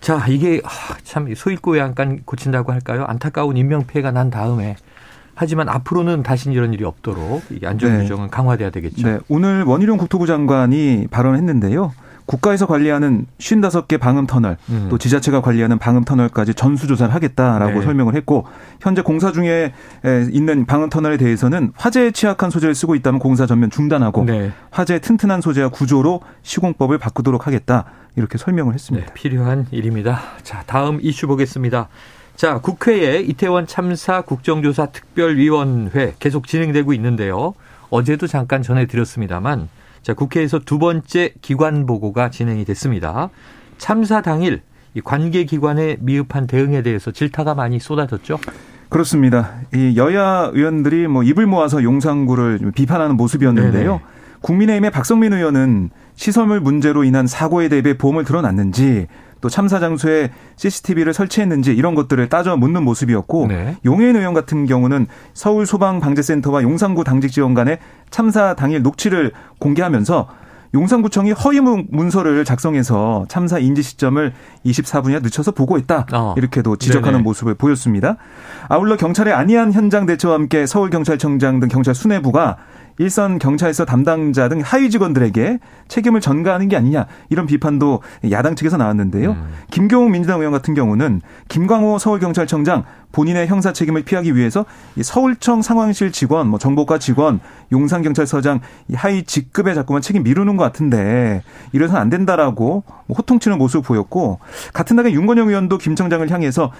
자 0.00 0.26
이게 0.26 0.60
아, 0.64 0.96
참 1.04 1.32
소일고에 1.32 1.78
약간 1.78 2.22
고친다고 2.24 2.72
할까요? 2.72 3.04
안타까운 3.06 3.56
인명 3.56 3.86
피해가 3.86 4.10
난 4.10 4.30
다음에 4.30 4.74
하지만 5.34 5.68
앞으로는 5.68 6.22
다시 6.22 6.50
이런 6.50 6.72
일이 6.72 6.84
없도록 6.84 7.42
안전 7.64 8.00
규정은 8.00 8.24
네. 8.24 8.30
강화돼야 8.30 8.70
되겠죠. 8.70 9.06
네. 9.06 9.18
오늘 9.28 9.64
원희룡 9.64 9.98
국토부 9.98 10.26
장관이 10.26 11.08
발언했는데요. 11.10 11.92
국가에서 12.26 12.64
관리하는 12.64 13.26
55개 13.38 14.00
방음 14.00 14.26
터널, 14.26 14.56
음. 14.70 14.86
또 14.88 14.96
지자체가 14.96 15.42
관리하는 15.42 15.78
방음 15.78 16.04
터널까지 16.04 16.54
전수 16.54 16.86
조사를 16.86 17.14
하겠다라고 17.14 17.80
네. 17.80 17.84
설명을 17.84 18.14
했고, 18.14 18.46
현재 18.80 19.02
공사 19.02 19.30
중에 19.30 19.74
있는 20.32 20.64
방음 20.64 20.88
터널에 20.88 21.18
대해서는 21.18 21.72
화재에 21.76 22.12
취약한 22.12 22.48
소재를 22.48 22.74
쓰고 22.74 22.94
있다면 22.94 23.20
공사 23.20 23.44
전면 23.44 23.68
중단하고, 23.68 24.24
네. 24.24 24.52
화재 24.70 25.00
튼튼한 25.00 25.42
소재와 25.42 25.68
구조로 25.68 26.22
시공법을 26.42 26.96
바꾸도록 26.96 27.46
하겠다. 27.46 27.84
이렇게 28.16 28.38
설명을 28.38 28.72
했습니다. 28.72 29.06
네, 29.06 29.12
필요한 29.12 29.66
일입니다. 29.70 30.20
자, 30.42 30.62
다음 30.66 31.00
이슈 31.02 31.26
보겠습니다. 31.26 31.88
자, 32.36 32.58
국회에 32.58 33.20
이태원 33.20 33.66
참사 33.66 34.22
국정조사 34.22 34.86
특별위원회 34.86 36.14
계속 36.18 36.48
진행되고 36.48 36.92
있는데요. 36.94 37.54
어제도 37.90 38.26
잠깐 38.26 38.62
전해드렸습니다만, 38.62 39.68
자, 40.02 40.14
국회에서 40.14 40.58
두 40.58 40.78
번째 40.78 41.32
기관 41.42 41.86
보고가 41.86 42.30
진행이 42.30 42.64
됐습니다. 42.64 43.30
참사 43.78 44.20
당일 44.20 44.62
이 44.94 45.00
관계 45.00 45.44
기관의 45.44 45.98
미흡한 46.00 46.46
대응에 46.46 46.82
대해서 46.82 47.12
질타가 47.12 47.54
많이 47.54 47.78
쏟아졌죠. 47.78 48.38
그렇습니다. 48.88 49.54
이 49.72 49.94
여야 49.96 50.50
의원들이 50.52 51.08
뭐 51.08 51.22
입을 51.22 51.46
모아서 51.46 51.82
용산구를 51.82 52.72
비판하는 52.74 53.16
모습이었는데요. 53.16 53.90
네네. 53.90 54.00
국민의힘의 54.40 54.90
박성민 54.90 55.32
의원은 55.32 55.90
시설물 56.14 56.60
문제로 56.60 57.02
인한 57.02 57.26
사고에 57.26 57.68
대비해 57.68 57.96
보험을 57.96 58.24
들어놨는지 58.24 59.06
또 59.44 59.50
참사 59.50 59.78
장소에 59.78 60.30
CCTV를 60.56 61.12
설치했는지 61.12 61.74
이런 61.74 61.94
것들을 61.94 62.30
따져 62.30 62.56
묻는 62.56 62.82
모습이었고 62.82 63.48
네. 63.48 63.76
용해인 63.84 64.16
의원 64.16 64.32
같은 64.32 64.64
경우는 64.64 65.06
서울 65.34 65.66
소방 65.66 66.00
방재센터와 66.00 66.62
용산구 66.62 67.04
당직 67.04 67.30
지원 67.30 67.52
간의 67.52 67.78
참사 68.08 68.54
당일 68.54 68.80
녹취를 68.80 69.32
공개하면서 69.58 70.28
용산구청이 70.72 71.32
허위 71.32 71.60
문서를 71.60 72.46
작성해서 72.46 73.26
참사 73.28 73.58
인지 73.58 73.82
시점을 73.82 74.32
24분이나 74.64 75.22
늦춰서 75.22 75.50
보고했다. 75.50 76.06
어. 76.14 76.34
이렇게도 76.38 76.76
지적하는 76.76 77.18
네네. 77.18 77.22
모습을 77.22 77.54
보였습니다. 77.54 78.16
아울러 78.68 78.96
경찰의 78.96 79.34
안이한 79.34 79.72
현장 79.72 80.06
대처와 80.06 80.36
함께 80.36 80.64
서울경찰청장 80.64 81.60
등 81.60 81.68
경찰 81.68 81.94
수뇌부가 81.94 82.56
일선 82.98 83.38
경찰서 83.38 83.84
담당자 83.84 84.48
등 84.48 84.60
하위 84.60 84.90
직원들에게 84.90 85.58
책임을 85.88 86.20
전가하는 86.20 86.68
게 86.68 86.76
아니냐 86.76 87.06
이런 87.28 87.46
비판도 87.46 88.02
야당 88.30 88.54
측에서 88.54 88.76
나왔는데요. 88.76 89.32
음. 89.32 89.52
김경욱 89.70 90.10
민주당 90.10 90.38
의원 90.38 90.52
같은 90.52 90.74
경우는 90.74 91.20
김광호 91.48 91.98
서울경찰청장 91.98 92.84
본인의 93.12 93.46
형사 93.46 93.72
책임을 93.72 94.02
피하기 94.02 94.34
위해서 94.34 94.64
서울청 95.00 95.62
상황실 95.62 96.10
직원, 96.10 96.48
뭐 96.48 96.58
정보과 96.58 96.98
직원, 96.98 97.40
용산경찰서장 97.72 98.60
하위 98.94 99.22
직급에 99.22 99.74
자꾸만 99.74 100.02
책임 100.02 100.24
미루는 100.24 100.56
것 100.56 100.64
같은데 100.64 101.42
이래서는 101.72 102.00
안 102.00 102.10
된다라고 102.10 102.82
뭐 103.06 103.16
호통치는 103.16 103.58
모습을 103.58 103.82
보였고 103.82 104.40
같은 104.72 104.96
날에 104.96 105.12
윤건영 105.12 105.48
의원도 105.48 105.78
김 105.78 105.94
청장을 105.94 106.28
향해서 106.28 106.72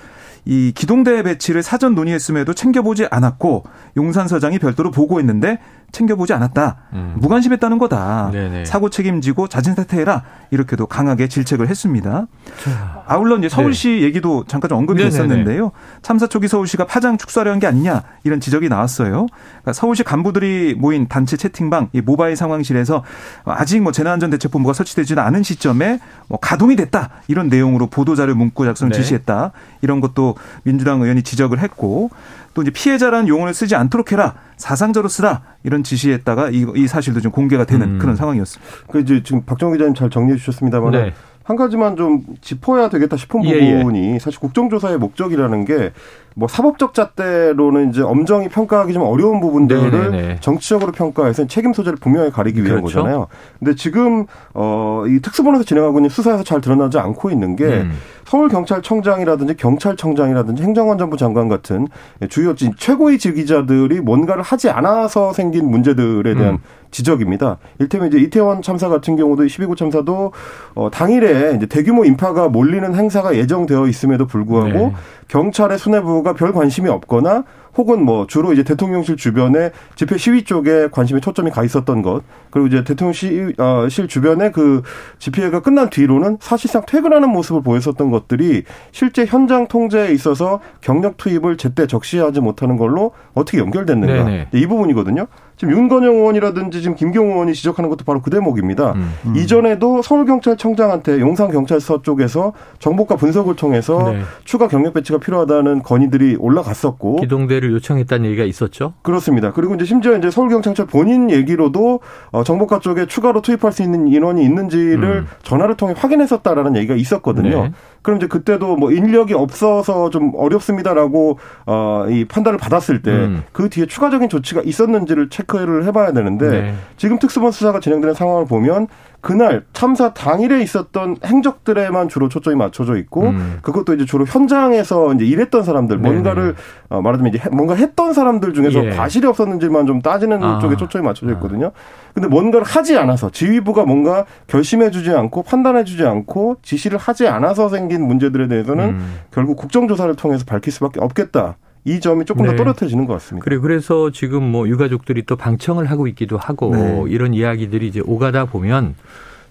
이 0.44 0.72
기동대 0.74 1.22
배치를 1.22 1.62
사전 1.62 1.94
논의했음에도 1.94 2.52
챙겨보지 2.54 3.06
않았고 3.10 3.64
용산 3.96 4.28
서장이 4.28 4.58
별도로 4.58 4.90
보고했는데 4.90 5.58
챙겨보지 5.94 6.32
않았다. 6.32 6.76
음. 6.92 7.14
무관심했다는 7.18 7.78
거다. 7.78 8.30
네네. 8.32 8.64
사고 8.64 8.90
책임지고 8.90 9.48
자진 9.48 9.74
사퇴해라. 9.74 10.24
이렇게도 10.50 10.86
강하게 10.86 11.28
질책을 11.28 11.68
했습니다. 11.68 12.26
자. 12.62 13.04
아울러 13.06 13.36
이제 13.38 13.48
서울시 13.48 13.88
네. 13.88 14.02
얘기도 14.02 14.44
잠깐 14.46 14.68
좀 14.68 14.78
언급이 14.78 14.98
네네네. 14.98 15.10
됐었는데요. 15.10 15.72
참사 16.02 16.26
초기 16.26 16.48
서울시가 16.48 16.86
파장 16.86 17.16
축소하려는 17.16 17.60
게 17.60 17.66
아니냐 17.66 18.02
이런 18.24 18.40
지적이 18.40 18.68
나왔어요. 18.68 19.26
그러니까 19.26 19.72
서울시 19.72 20.02
간부들이 20.02 20.74
모인 20.78 21.06
단체 21.06 21.36
채팅방 21.36 21.90
이 21.92 22.00
모바일 22.00 22.36
상황실에서 22.36 23.04
아직 23.44 23.80
뭐 23.80 23.92
재난안전대책본부가 23.92 24.72
설치되지는 24.72 25.22
않은 25.22 25.42
시점에 25.42 26.00
뭐 26.28 26.38
가동이 26.40 26.76
됐다 26.76 27.10
이런 27.28 27.48
내용으로 27.48 27.86
보도자료 27.86 28.34
문구 28.34 28.64
작성 28.64 28.88
네. 28.88 28.96
지시했다 28.96 29.52
이런 29.80 30.00
것도 30.00 30.33
민주당 30.62 31.00
의원이 31.02 31.22
지적을 31.22 31.58
했고 31.60 32.10
또 32.54 32.62
이제 32.62 32.70
피해자라는 32.70 33.28
용어를 33.28 33.52
쓰지 33.52 33.74
않도록 33.74 34.12
해라. 34.12 34.34
사상자로 34.56 35.08
쓰라. 35.08 35.42
이런 35.64 35.82
지시했다가 35.82 36.50
이, 36.50 36.66
이 36.76 36.86
사실도 36.86 37.20
좀 37.20 37.32
공개가 37.32 37.64
되는 37.64 37.94
음. 37.94 37.98
그런 37.98 38.16
상황이었습니다. 38.16 38.72
그 38.90 39.00
이제 39.00 39.22
지금 39.24 39.42
박정 39.44 39.72
기자님 39.72 39.94
잘 39.94 40.10
정리해 40.10 40.38
주셨습니다만 40.38 40.92
네. 40.92 41.12
한 41.44 41.56
가지만 41.56 41.96
좀 41.96 42.22
짚어야 42.40 42.88
되겠다 42.88 43.16
싶은 43.16 43.44
예, 43.44 43.76
부분이 43.76 44.14
예. 44.14 44.18
사실 44.18 44.40
국정조사의 44.40 44.96
목적이라는 44.98 45.64
게 45.66 45.92
뭐 46.36 46.48
사법적 46.48 46.94
잣대로는 46.94 47.90
이제 47.90 48.02
엄정히 48.02 48.48
평가하기 48.48 48.92
좀 48.92 49.02
어려운 49.02 49.40
부분들을 49.40 49.90
네네네. 49.90 50.10
네, 50.10 50.28
네. 50.28 50.36
정치적으로 50.40 50.90
평가해서 50.90 51.46
책임 51.46 51.72
소재를 51.72 51.96
분명히 52.00 52.30
가리기 52.30 52.62
위한 52.64 52.80
그렇죠. 52.80 52.98
거잖아요. 52.98 53.28
근데 53.60 53.76
지금 53.76 54.26
어이 54.52 55.20
특수본에서 55.20 55.62
진행하고 55.62 55.98
있는 55.98 56.10
수사에서 56.10 56.42
잘 56.42 56.60
드러나지 56.60 56.98
않고 56.98 57.30
있는 57.30 57.54
게 57.54 57.64
음. 57.64 57.92
서울 58.24 58.48
경찰청장이라든지 58.48 59.56
경찰청장이라든지 59.56 60.62
행정안전부 60.62 61.16
장관 61.16 61.48
같은 61.48 61.86
주요 62.30 62.54
최고의 62.54 63.18
지기자들이 63.18 64.00
뭔가를 64.00 64.42
하지 64.42 64.70
않아서 64.70 65.32
생긴 65.32 65.70
문제들에 65.70 66.34
대한 66.34 66.54
음. 66.54 66.58
지적입니다. 66.90 67.58
일테면 67.80 68.08
이제 68.08 68.18
이태원 68.18 68.62
참사 68.62 68.88
같은 68.88 69.16
경우도 69.16 69.44
12구 69.44 69.76
참사도 69.76 70.32
어 70.74 70.90
당일에 70.90 71.54
이제 71.56 71.66
대규모 71.66 72.04
인파가 72.04 72.48
몰리는 72.48 72.94
행사가 72.94 73.36
예정되어 73.36 73.88
있음에도 73.88 74.26
불구하고 74.26 74.72
네. 74.72 74.92
경찰의 75.28 75.78
수뇌부 75.78 76.22
가 76.24 76.32
별 76.32 76.52
관심이 76.52 76.88
없거나 76.88 77.44
혹은 77.76 78.04
뭐 78.04 78.26
주로 78.26 78.52
이제 78.52 78.62
대통령실 78.62 79.16
주변에 79.16 79.70
집회 79.94 80.16
시위 80.16 80.44
쪽에 80.44 80.88
관심이 80.90 81.20
초점이 81.20 81.50
가 81.50 81.64
있었던 81.64 82.02
것 82.02 82.22
그리고 82.50 82.66
이제 82.68 82.82
대통령실 82.84 83.54
어, 83.58 83.86
주변에 83.88 84.50
그 84.50 84.82
집회가 85.18 85.60
끝난 85.60 85.90
뒤로는 85.90 86.38
사실상 86.40 86.82
퇴근하는 86.86 87.28
모습을 87.30 87.62
보였었던 87.62 88.10
것들이 88.10 88.62
실제 88.92 89.26
현장 89.26 89.66
통제에 89.68 90.12
있어서 90.12 90.60
경력 90.80 91.16
투입을 91.16 91.56
제때 91.56 91.86
적시하지 91.86 92.40
못하는 92.40 92.76
걸로 92.76 93.12
어떻게 93.34 93.58
연결됐는가. 93.58 94.14
이 94.52 94.66
부분이거든요. 94.66 95.26
지금 95.56 95.74
윤건영 95.74 96.16
의원이라든지 96.16 96.82
지금 96.82 96.96
김경호 96.96 97.32
의원이 97.32 97.54
지적하는 97.54 97.88
것도 97.90 98.04
바로 98.04 98.20
그 98.20 98.30
대목입니다. 98.30 98.92
음, 98.92 99.12
음. 99.26 99.36
이전에도 99.36 100.02
서울경찰청장한테 100.02 101.20
용산경찰서 101.20 102.02
쪽에서 102.02 102.52
정보과 102.80 103.16
분석을 103.16 103.54
통해서 103.54 104.12
네. 104.12 104.22
추가 104.44 104.66
경력 104.68 104.94
배치가 104.94 105.18
필요하다는 105.18 105.82
건의들이 105.82 106.36
올라갔었고 106.38 107.16
기동대를 107.16 107.72
요청했다는 107.72 108.26
얘기가 108.30 108.44
있었죠. 108.44 108.94
그렇습니다. 109.02 109.52
그리고 109.52 109.74
이제 109.74 109.84
심지어 109.84 110.16
이제 110.16 110.30
서울경찰청 110.30 110.88
본인 110.88 111.30
얘기로도 111.30 112.00
어, 112.32 112.44
정보과 112.44 112.80
쪽에 112.80 113.06
추가로 113.06 113.42
투입할 113.42 113.72
수 113.72 113.82
있는 113.82 114.08
인원이 114.08 114.42
있는지를 114.42 115.04
음. 115.04 115.26
전화를 115.42 115.76
통해 115.76 115.94
확인했었다라는 115.96 116.76
얘기가 116.76 116.94
있었거든요. 116.94 117.64
네. 117.64 117.72
그럼 118.04 118.18
이제 118.18 118.28
그때도 118.28 118.76
뭐 118.76 118.92
인력이 118.92 119.34
없어서 119.34 120.10
좀 120.10 120.30
어렵습니다라고 120.36 121.38
어 121.66 122.04
이 122.08 122.24
판단을 122.24 122.58
받았을 122.58 123.02
때그 123.02 123.16
음. 123.16 123.42
그 123.52 123.68
뒤에 123.68 123.86
추가적인 123.86 124.28
조치가 124.28 124.62
있었는지를 124.64 125.28
체크를 125.30 125.84
해봐야 125.86 126.12
되는데 126.12 126.48
네. 126.50 126.74
지금 126.96 127.18
특수본 127.18 127.52
수사가 127.52 127.80
진행되는 127.80 128.14
상황을 128.14 128.46
보면 128.46 128.88
그날 129.24 129.64
참사 129.72 130.12
당일에 130.12 130.60
있었던 130.60 131.16
행적들에만 131.24 132.10
주로 132.10 132.28
초점이 132.28 132.56
맞춰져 132.56 132.98
있고 132.98 133.22
음. 133.22 133.58
그것도 133.62 133.94
이제 133.94 134.04
주로 134.04 134.26
현장에서 134.26 135.14
이제 135.14 135.24
일했던 135.24 135.62
사람들 135.62 135.96
뭔가를 135.96 136.54
어, 136.90 137.00
말하자면 137.00 137.32
이제 137.32 137.48
뭔가 137.50 137.74
했던 137.74 138.12
사람들 138.12 138.52
중에서 138.52 138.84
예. 138.84 138.90
과실이 138.90 139.26
없었는지만 139.26 139.86
좀 139.86 140.02
따지는 140.02 140.42
아. 140.42 140.58
쪽에 140.58 140.76
초점이 140.76 141.02
맞춰져 141.06 141.32
있거든요. 141.32 141.72
근데 142.12 142.28
뭔가를 142.28 142.66
하지 142.66 142.98
않아서 142.98 143.30
지휘부가 143.30 143.86
뭔가 143.86 144.26
결심해 144.46 144.90
주지 144.90 145.10
않고 145.10 145.42
판단해 145.42 145.84
주지 145.84 146.04
않고 146.04 146.58
지시를 146.60 146.98
하지 146.98 147.26
않아서 147.26 147.70
생긴 147.70 148.06
문제들에 148.06 148.46
대해서는 148.46 148.84
음. 148.84 149.20
결국 149.30 149.56
국정조사를 149.56 150.14
통해서 150.16 150.44
밝힐 150.46 150.70
수밖에 150.70 151.00
없겠다. 151.00 151.56
이 151.84 152.00
점이 152.00 152.24
조금 152.24 152.46
네. 152.46 152.50
더 152.50 152.56
또렷해지는 152.56 153.06
것 153.06 153.14
같습니다. 153.14 153.44
그래 153.44 153.58
그래서 153.58 154.10
지금 154.10 154.42
뭐 154.42 154.68
유가족들이 154.68 155.24
또 155.24 155.36
방청을 155.36 155.90
하고 155.90 156.06
있기도 156.08 156.38
하고 156.38 156.74
네. 156.74 157.04
이런 157.08 157.34
이야기들이 157.34 157.86
이제 157.86 158.00
오가다 158.04 158.46
보면 158.46 158.94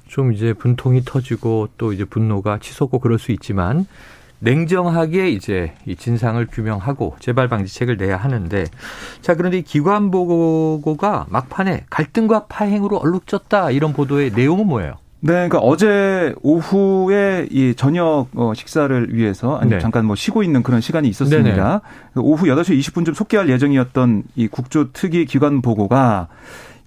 좀 0.07 0.33
이제 0.33 0.53
분통이 0.53 1.03
터지고 1.05 1.69
또 1.77 1.93
이제 1.93 2.05
분노가 2.05 2.57
치솟고 2.59 2.99
그럴 2.99 3.19
수 3.19 3.31
있지만 3.31 3.85
냉정하게 4.39 5.29
이제 5.29 5.73
이 5.85 5.95
진상을 5.95 6.45
규명하고 6.47 7.15
재발 7.19 7.47
방지책을 7.47 7.97
내야 7.97 8.17
하는데 8.17 8.65
자 9.21 9.35
그런데 9.35 9.59
이 9.59 9.61
기관 9.61 10.11
보고가 10.11 11.27
막판에 11.29 11.85
갈등과 11.89 12.47
파행으로 12.47 12.97
얼룩졌다 12.97 13.71
이런 13.71 13.93
보도의 13.93 14.31
내용은 14.31 14.67
뭐예요? 14.67 14.95
네, 15.25 15.47
그러니까 15.47 15.59
어제 15.59 16.35
오후에 16.41 17.47
이 17.49 17.73
저녁 17.77 18.27
어, 18.35 18.53
식사를 18.53 19.15
위해서 19.15 19.55
아니 19.55 19.69
네. 19.69 19.79
잠깐 19.79 20.05
뭐 20.05 20.17
쉬고 20.17 20.43
있는 20.43 20.63
그런 20.63 20.81
시간이 20.81 21.07
있었습니다. 21.07 21.81
네네. 22.13 22.27
오후 22.27 22.45
8시 22.45 22.77
20분쯤 22.77 23.13
속개할 23.13 23.47
예정이었던 23.49 24.23
이 24.35 24.49
국조 24.49 24.91
특위 24.91 25.25
기관 25.25 25.61
보고가 25.61 26.27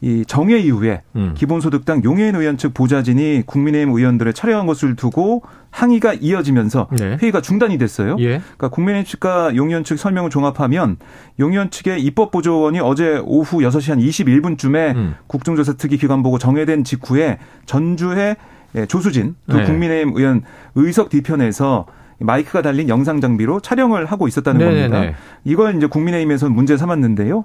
이 0.03 0.25
정회 0.27 0.59
이후에 0.59 1.03
음. 1.17 1.33
기본소득당 1.35 2.05
용해인 2.05 2.35
의원 2.35 2.59
측 2.59 2.75
보좌진이 2.75 3.45
국민의힘 3.47 3.95
의원들을 3.95 4.33
촬영한 4.35 4.67
것을 4.67 4.95
두고 4.95 5.43
항의가 5.71 6.15
이어지면서 6.15 6.89
네. 6.99 7.17
회의가 7.21 7.41
중단이 7.41 7.79
됐어요. 7.79 8.17
예. 8.19 8.41
그러니까 8.41 8.69
국민의힘 8.69 9.09
측과 9.11 9.57
용 9.57 9.69
의원 9.69 9.85
측 9.85 9.99
설명을 9.99 10.29
종합하면 10.31 10.97
용 11.39 11.53
의원 11.53 11.71
측의 11.71 12.03
입법 12.03 12.31
보조원이 12.31 12.79
어제 12.81 13.21
오후 13.25 13.59
6시 13.61 13.91
한 13.91 13.99
21분쯤에 13.99 14.95
음. 14.97 15.15
국정조사 15.29 15.75
특위 15.75 15.97
기관 15.97 16.23
보고 16.23 16.39
정회된 16.39 16.85
직후에 16.85 17.39
전주의 17.65 18.37
예, 18.75 18.85
조수진 18.87 19.35
두 19.49 19.57
네. 19.57 19.65
국민의힘 19.65 20.13
의원 20.17 20.43
의석 20.75 21.09
뒤편에서 21.09 21.87
마이크가 22.19 22.63
달린 22.63 22.89
영상 22.89 23.21
장비로 23.21 23.61
촬영을 23.61 24.07
하고 24.07 24.27
있었다는 24.27 24.59
네네네. 24.59 24.89
겁니다. 24.89 25.19
이걸 25.45 25.77
이제 25.77 25.87
국민의힘에서 25.87 26.49
문제 26.49 26.77
삼았는데요. 26.77 27.45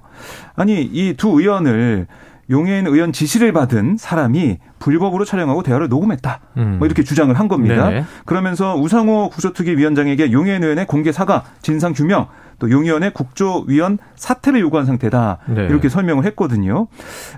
아니 0.54 0.82
이 0.82 1.14
두 1.16 1.38
의원을 1.40 2.06
용해인 2.50 2.86
의원 2.86 3.12
지시를 3.12 3.52
받은 3.52 3.96
사람이 3.98 4.58
불법으로 4.78 5.24
촬영하고 5.24 5.62
대화를 5.62 5.88
녹음했다. 5.88 6.40
음. 6.56 6.76
뭐 6.78 6.86
이렇게 6.86 7.02
주장을 7.02 7.32
한 7.38 7.48
겁니다. 7.48 7.88
네네. 7.88 8.04
그러면서 8.24 8.76
우상호 8.76 9.30
국조특위 9.30 9.76
위원장에게 9.76 10.32
용해인 10.32 10.62
의원의 10.62 10.86
공개 10.86 11.12
사과, 11.12 11.44
진상 11.62 11.92
규명, 11.92 12.26
또 12.58 12.70
용의원의 12.70 13.12
국조위원 13.12 13.98
사퇴를 14.16 14.60
요구한 14.60 14.86
상태다. 14.86 15.38
네. 15.46 15.64
이렇게 15.66 15.88
설명을 15.88 16.24
했거든요. 16.26 16.88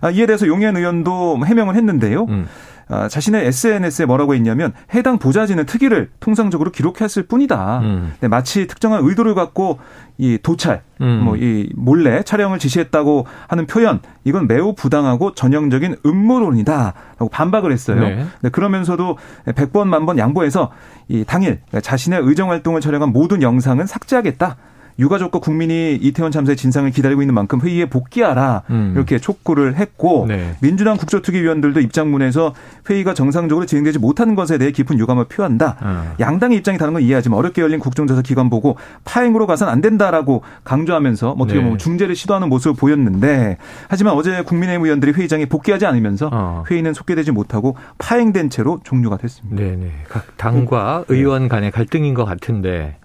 아, 0.01 0.11
이에 0.11 0.27
대해서 0.27 0.47
용해인 0.47 0.77
의원도 0.77 1.45
해명을 1.47 1.77
했는데요. 1.77 2.25
음. 2.29 2.47
아, 2.89 3.09
자신의 3.09 3.47
SNS에 3.47 4.07
뭐라고 4.07 4.35
했냐면 4.35 4.73
해당 4.95 5.19
보좌진은 5.19 5.67
특위를 5.67 6.11
통상적으로 6.21 6.71
기록했을 6.71 7.25
뿐이다. 7.25 7.81
음. 7.81 8.15
네, 8.21 8.29
마치 8.29 8.67
특정한 8.67 9.05
의도를 9.05 9.35
갖고 9.35 9.79
이 10.17 10.39
도찰, 10.43 10.83
음. 11.01 11.23
뭐이 11.25 11.71
몰래 11.75 12.23
촬영을 12.23 12.59
지시했다고 12.61 13.27
하는 13.49 13.67
표현 13.67 14.01
이건 14.23 14.47
매우 14.47 14.75
부당하고 14.75 15.35
전형적인 15.35 15.97
음모론이다라고 16.07 17.29
반박을 17.31 17.73
했어요. 17.73 18.01
네. 18.01 18.27
네, 18.43 18.49
그러면서도 18.51 19.19
100번 19.47 19.89
만 19.89 20.05
번 20.05 20.19
양보해서 20.19 20.71
이 21.09 21.25
당일 21.27 21.61
자신의 21.81 22.21
의정 22.23 22.51
활동을 22.51 22.83
촬영한 22.83 23.11
모든 23.13 23.41
영상은 23.41 23.87
삭제하겠다. 23.87 24.57
유가족과 24.99 25.41
국민이 25.41 25.95
이태원 25.95 26.31
참사의 26.33 26.57
진상을 26.57 26.91
기다리고 26.91 27.23
있는 27.23 27.35
만큼 27.35 27.61
회의에 27.61 27.87
복귀하라 27.87 28.63
음. 28.71 28.93
이렇게 28.95 29.19
촉구를 29.19 29.77
했고 29.77 30.27
네. 30.29 30.55
민주당 30.61 30.97
국조특위위원들도 30.97 31.81
입장문에서 31.81 32.55
회의가 32.89 33.15
정상적으로 33.15 33.67
진행되지 33.67 33.99
못하는 33.99 34.35
것에 34.35 34.59
대해 34.59 34.71
깊은 34.71 34.99
유감을 34.99 35.25
표한다. 35.25 35.77
음. 35.83 36.13
양당의 36.21 36.59
입장이 36.59 36.79
다른 36.79 36.93
건 36.93 37.03
이해하지만 37.03 37.39
어렵게 37.39 37.63
열린 37.63 37.81
국정조사 37.81 38.23
기관 38.23 38.51
보고 38.51 38.77
파행으로 39.05 39.47
가선 39.47 39.69
안 39.69 39.81
된다라고 39.81 40.43
강조하면서 40.65 41.35
뭐 41.35 41.45
어떻게 41.45 41.61
보면 41.61 41.79
네. 41.79 41.79
중재를 41.79 42.15
시도하는 42.15 42.49
모습을 42.49 42.77
보였는데 42.77 43.59
하지만 43.89 44.15
어제 44.15 44.43
국민의힘 44.43 44.85
의원들이 44.85 45.13
회의장에 45.13 45.47
복귀하지 45.47 45.87
않으면서 45.87 46.31
어. 46.33 46.65
회의는 46.71 46.95
속개되지 46.95 47.33
못하고 47.33 47.77
파행된 47.99 48.51
채로 48.51 48.81
종료가 48.85 49.17
됐습니다. 49.17 49.63
네네. 49.63 49.91
각 50.09 50.37
당과 50.37 51.05
네. 51.09 51.15
의원 51.15 51.49
간의 51.49 51.71
갈등인 51.71 52.15
것 52.15 52.25
같은데 52.25 52.97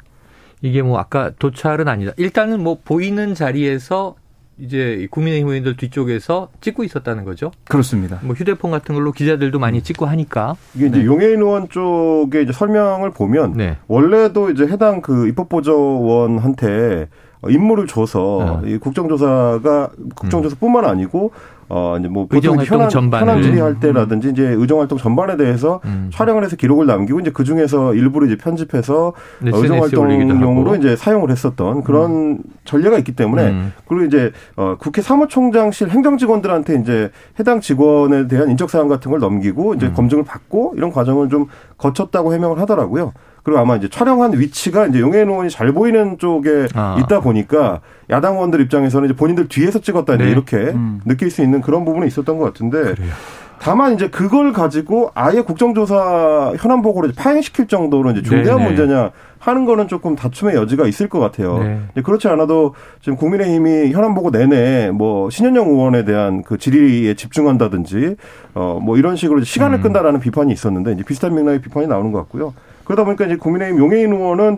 이게 0.61 0.81
뭐 0.81 0.99
아까 0.99 1.31
도찰은 1.39 1.87
아니다. 1.87 2.11
일단은 2.17 2.61
뭐 2.61 2.79
보이는 2.83 3.33
자리에서 3.33 4.15
이제 4.59 5.07
국민의힘 5.11 5.47
의원들 5.47 5.77
뒤쪽에서 5.77 6.49
찍고 6.59 6.83
있었다는 6.83 7.23
거죠. 7.23 7.51
그렇습니다. 7.69 8.19
뭐 8.23 8.35
휴대폰 8.35 8.71
같은 8.71 8.93
걸로 8.93 9.13
기자들도 9.13 9.57
많이 9.57 9.81
찍고 9.81 10.05
하니까. 10.05 10.57
이게 10.75 10.87
이제 10.87 10.99
네. 10.99 11.05
용해인 11.05 11.39
의원 11.39 11.69
쪽의 11.69 12.43
이제 12.43 12.51
설명을 12.51 13.11
보면 13.11 13.53
네. 13.53 13.77
원래도 13.87 14.49
이제 14.49 14.67
해당 14.67 15.01
그 15.01 15.29
입법보조원한테 15.29 17.07
임무를 17.47 17.87
줘서 17.87 18.59
네. 18.63 18.73
이 18.73 18.77
국정조사가 18.77 19.89
국정조사뿐만 20.15 20.83
아니고 20.85 21.31
어 21.71 21.97
이제 21.99 22.07
뭐 22.09 22.25
보통 22.25 22.57
현안 22.57 22.89
전반을. 22.89 23.27
현안 23.27 23.43
질의할 23.43 23.79
때라든지 23.79 24.29
이제 24.29 24.43
의정 24.43 24.79
활동 24.79 24.97
전반에 24.97 25.37
대해서 25.37 25.79
음. 25.85 26.09
촬영을 26.11 26.43
해서 26.43 26.55
기록을 26.55 26.87
남기고 26.87 27.19
이제 27.19 27.29
그 27.31 27.43
중에서 27.43 27.93
일부를 27.93 28.27
이제 28.27 28.37
편집해서 28.37 29.13
네, 29.39 29.51
의정 29.53 29.81
활동용으로 29.81 30.75
이제 30.75 30.95
사용을 30.95 31.29
했었던 31.29 31.83
그런 31.83 32.11
음. 32.11 32.37
전례가 32.65 32.97
있기 32.97 33.11
때문에 33.11 33.49
음. 33.49 33.73
그리고 33.87 34.05
이제 34.05 34.31
어 34.55 34.77
국회 34.79 35.03
사무총장실 35.03 35.89
행정 35.89 36.17
직원들한테 36.17 36.75
이제 36.81 37.11
해당 37.39 37.61
직원에 37.61 38.27
대한 38.27 38.49
인적 38.49 38.69
사항 38.71 38.87
같은 38.87 39.11
걸 39.11 39.19
넘기고 39.19 39.75
이제 39.75 39.87
음. 39.87 39.93
검증을 39.93 40.23
받고 40.23 40.73
이런 40.75 40.91
과정을 40.91 41.29
좀 41.29 41.45
거쳤다고 41.77 42.33
해명을 42.33 42.59
하더라고요. 42.59 43.13
그리고 43.43 43.59
아마 43.59 43.75
이제 43.75 43.87
촬영한 43.87 44.37
위치가 44.39 44.85
이제 44.87 44.99
용해인 44.99 45.29
의원이 45.29 45.49
잘 45.49 45.71
보이는 45.73 46.17
쪽에 46.17 46.67
아. 46.73 46.97
있다 46.99 47.21
보니까 47.21 47.81
야당 48.09 48.35
의원들 48.35 48.61
입장에서는 48.61 49.07
이제 49.09 49.15
본인들 49.15 49.47
뒤에서 49.47 49.79
찍었다 49.79 50.17
네. 50.17 50.29
이렇게 50.29 50.57
음. 50.57 51.01
느낄 51.05 51.31
수 51.31 51.41
있는 51.41 51.61
그런 51.61 51.85
부분이 51.85 52.07
있었던 52.07 52.37
것 52.37 52.45
같은데 52.45 52.81
그래요. 52.95 53.11
다만 53.61 53.93
이제 53.93 54.09
그걸 54.09 54.53
가지고 54.53 55.11
아예 55.15 55.41
국정조사 55.41 56.53
현안 56.57 56.81
보고를 56.81 57.11
파행시킬 57.15 57.67
정도로 57.67 58.11
이제 58.11 58.21
중대한 58.21 58.59
네네. 58.59 58.69
문제냐 58.69 59.11
하는 59.37 59.65
거는 59.65 59.89
조금 59.89 60.15
다툼의 60.15 60.55
여지가 60.55 60.87
있을 60.87 61.09
것 61.09 61.19
같아요. 61.19 61.59
네. 61.59 62.01
그렇지 62.01 62.29
않아도 62.29 62.73
지금 63.01 63.17
국민의힘이 63.17 63.91
현안 63.91 64.13
보고 64.13 64.31
내내 64.31 64.91
뭐 64.91 65.29
신현영 65.29 65.67
의원에 65.67 66.05
대한 66.05 66.41
그 66.43 66.57
질의에 66.57 67.15
집중한다든지 67.15 68.15
어 68.53 68.79
뭐 68.81 68.97
이런 68.97 69.17
식으로 69.17 69.43
시간을 69.43 69.79
음. 69.79 69.83
끈다라는 69.83 70.21
비판이 70.21 70.53
있었는데 70.53 70.93
이제 70.93 71.03
비슷한 71.03 71.35
맥락의 71.35 71.61
비판이 71.61 71.87
나오는 71.87 72.11
것 72.13 72.19
같고요. 72.19 72.53
그러다 72.89 73.03
보니까 73.03 73.25
이제 73.25 73.35
국민의힘 73.35 73.77
용해인 73.77 74.11
의원은 74.11 74.57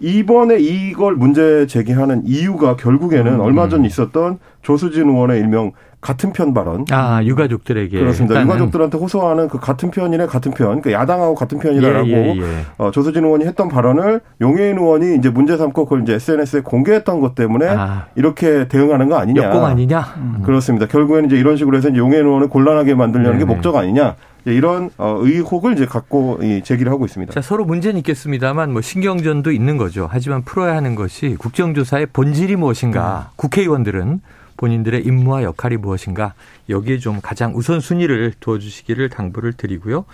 이번에 0.00 0.58
이걸 0.58 1.14
문제 1.14 1.66
제기하는 1.66 2.22
이유가 2.24 2.74
결국에는 2.76 3.34
음. 3.34 3.40
얼마 3.40 3.68
전 3.68 3.84
있었던 3.84 4.38
조수진 4.62 5.10
의원의 5.10 5.38
일명 5.40 5.72
같은 6.00 6.32
편 6.32 6.54
발언. 6.54 6.84
아, 6.90 7.22
유가족들에게. 7.22 7.98
그렇습니다. 7.98 8.34
일단은. 8.34 8.46
유가족들한테 8.46 8.98
호소하는 8.98 9.48
그 9.48 9.58
같은 9.58 9.90
편이네, 9.90 10.26
같은 10.26 10.52
편. 10.52 10.80
그러니까 10.80 10.92
야당하고 10.92 11.34
같은 11.34 11.58
편이다라고 11.58 12.08
예, 12.08 12.12
예, 12.12 12.40
예. 12.40 12.44
어, 12.78 12.90
조수진 12.90 13.24
의원이 13.24 13.44
했던 13.44 13.68
발언을 13.68 14.20
용해인 14.40 14.78
의원이 14.78 15.16
이제 15.16 15.28
문제 15.30 15.56
삼고 15.56 15.84
그걸 15.84 16.02
이제 16.02 16.14
SNS에 16.14 16.60
공개했던 16.60 17.20
것 17.20 17.34
때문에 17.34 17.66
아. 17.68 18.06
이렇게 18.14 18.68
대응하는 18.68 19.08
거 19.08 19.16
아니냐. 19.16 19.44
역공 19.44 19.64
아니냐? 19.64 20.00
음. 20.16 20.42
그렇습니다. 20.44 20.86
결국에는 20.86 21.26
이제 21.26 21.36
이런 21.36 21.56
식으로 21.56 21.76
해서 21.76 21.94
용해인 21.94 22.24
의원을 22.24 22.48
곤란하게 22.48 22.94
만들려는 22.94 23.32
네네. 23.32 23.44
게 23.44 23.44
목적 23.44 23.76
아니냐. 23.76 24.16
이런 24.52 24.90
어, 24.96 25.18
의혹을 25.20 25.74
이제 25.74 25.86
갖고 25.86 26.38
제기를 26.64 26.90
하고 26.92 27.04
있습니다. 27.04 27.32
자, 27.32 27.42
서로 27.42 27.64
문제는 27.64 27.98
있겠습니다만 27.98 28.72
뭐 28.72 28.80
신경전도 28.80 29.50
있는 29.50 29.76
거죠. 29.76 30.08
하지만 30.10 30.42
풀어야 30.42 30.76
하는 30.76 30.94
것이 30.94 31.36
국정조사의 31.38 32.06
본질이 32.12 32.56
무엇인가. 32.56 33.30
음. 33.30 33.34
국회의원들은 33.36 34.20
본인들의 34.56 35.04
임무와 35.04 35.42
역할이 35.42 35.76
무엇인가 35.76 36.34
여기에 36.68 36.98
좀 36.98 37.20
가장 37.20 37.54
우선순위를 37.54 38.34
두어주시기를 38.40 39.10
당부를 39.10 39.52
드리고요. 39.52 40.04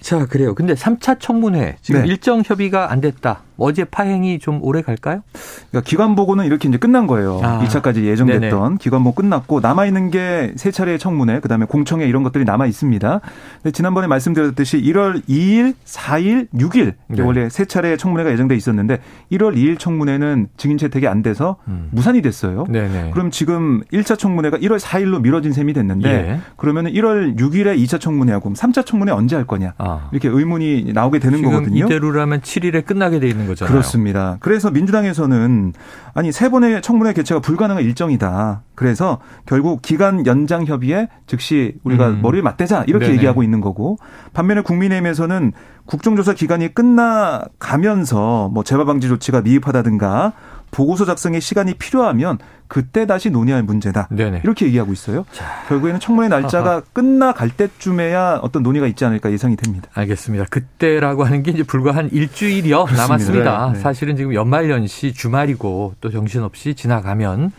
자, 0.00 0.26
그래요. 0.26 0.54
근데 0.54 0.74
3차 0.74 1.18
청문회 1.18 1.76
지금 1.80 2.02
네. 2.02 2.08
일정 2.08 2.42
협의가 2.44 2.92
안 2.92 3.00
됐다. 3.00 3.40
어제 3.56 3.84
파행이 3.84 4.38
좀 4.38 4.58
오래 4.62 4.82
갈까요? 4.82 5.22
그러니까 5.70 5.88
기관 5.88 6.14
보고는 6.14 6.44
이렇게 6.46 6.68
이제 6.68 6.78
끝난 6.78 7.06
거예요. 7.06 7.40
아. 7.42 7.62
2차까지 7.64 8.04
예정됐던 8.04 8.62
네네. 8.62 8.76
기관 8.80 9.04
보고 9.04 9.14
끝났고 9.22 9.60
남아 9.60 9.86
있는 9.86 10.10
게 10.10 10.52
세 10.56 10.70
차례의 10.70 10.98
청문회, 10.98 11.40
그다음에 11.40 11.66
공청회 11.66 12.06
이런 12.06 12.22
것들이 12.22 12.44
남아 12.44 12.66
있습니다. 12.66 13.20
지난번에 13.72 14.06
말씀드렸듯이 14.06 14.80
1월 14.82 15.22
2일, 15.28 15.74
4일, 15.84 16.48
6일 16.54 16.94
네. 17.08 17.22
원래 17.22 17.48
세 17.48 17.64
차례의 17.64 17.98
청문회가 17.98 18.30
예정돼 18.32 18.54
있었는데 18.56 19.00
1월 19.32 19.56
2일 19.56 19.78
청문회는 19.78 20.48
증인 20.56 20.78
채택이 20.78 21.06
안 21.08 21.22
돼서 21.22 21.56
음. 21.68 21.88
무산이 21.90 22.22
됐어요. 22.22 22.64
네네. 22.68 23.10
그럼 23.12 23.30
지금 23.30 23.82
1차 23.92 24.18
청문회가 24.18 24.58
1월 24.58 24.78
4일로 24.78 25.20
미뤄진 25.20 25.52
셈이 25.52 25.72
됐는데 25.72 26.08
예. 26.08 26.40
그러면은 26.56 26.92
1월 26.92 27.36
6일에 27.38 27.76
2차 27.84 28.00
청문회하고 28.00 28.52
3차 28.52 28.86
청문회 28.86 29.12
언제 29.12 29.36
할 29.36 29.46
거냐 29.46 29.74
아. 29.78 30.08
이렇게 30.12 30.28
의문이 30.28 30.92
나오게 30.92 31.18
되는 31.18 31.42
거거든요. 31.42 31.86
이대로라면 31.86 32.40
7일에 32.40 32.84
끝나게 32.84 33.20
돼 33.20 33.28
있는 33.28 33.43
있는 33.44 33.54
거잖아요. 33.54 33.72
그렇습니다. 33.72 34.36
그래서 34.40 34.70
민주당에서는 34.70 35.72
아니 36.14 36.32
세 36.32 36.48
번의 36.48 36.82
청문회 36.82 37.12
개최가 37.12 37.40
불가능한 37.40 37.84
일정이다. 37.84 38.62
그래서 38.74 39.20
결국 39.46 39.82
기간 39.82 40.26
연장 40.26 40.64
협의에 40.64 41.08
즉시 41.26 41.74
우리가 41.84 42.08
음. 42.08 42.22
머리를 42.22 42.42
맞대자 42.42 42.84
이렇게 42.86 43.06
네네. 43.06 43.16
얘기하고 43.18 43.42
있는 43.42 43.60
거고 43.60 43.98
반면에 44.32 44.62
국민의힘에서는 44.62 45.52
국정조사 45.86 46.32
기간이 46.34 46.74
끝나가면서 46.74 48.48
뭐 48.52 48.64
재발 48.64 48.86
방지 48.86 49.08
조치가 49.08 49.42
미흡하다든가 49.42 50.32
보고서 50.74 51.04
작성에 51.04 51.38
시간이 51.38 51.74
필요하면 51.74 52.38
그때 52.66 53.06
다시 53.06 53.30
논의할 53.30 53.62
문제다. 53.62 54.08
네네. 54.10 54.40
이렇게 54.42 54.66
얘기하고 54.66 54.92
있어요. 54.92 55.24
자. 55.30 55.44
결국에는 55.68 56.00
청문회 56.00 56.28
날짜가 56.28 56.70
아하. 56.70 56.82
끝나갈 56.92 57.48
때쯤에야 57.48 58.40
어떤 58.42 58.64
논의가 58.64 58.88
있지 58.88 59.04
않을까 59.04 59.30
예상이 59.30 59.54
됩니다. 59.54 59.88
알겠습니다. 59.94 60.46
그때라고 60.50 61.22
하는 61.22 61.44
게 61.44 61.52
이제 61.52 61.62
불과 61.62 61.92
한 61.92 62.10
일주일여 62.10 62.86
남았습니다. 62.96 63.66
네. 63.68 63.72
네. 63.74 63.78
사실은 63.78 64.16
지금 64.16 64.34
연말연시 64.34 65.12
주말이고 65.12 65.94
또 66.00 66.10
정신없이 66.10 66.74
지나가면 66.74 67.52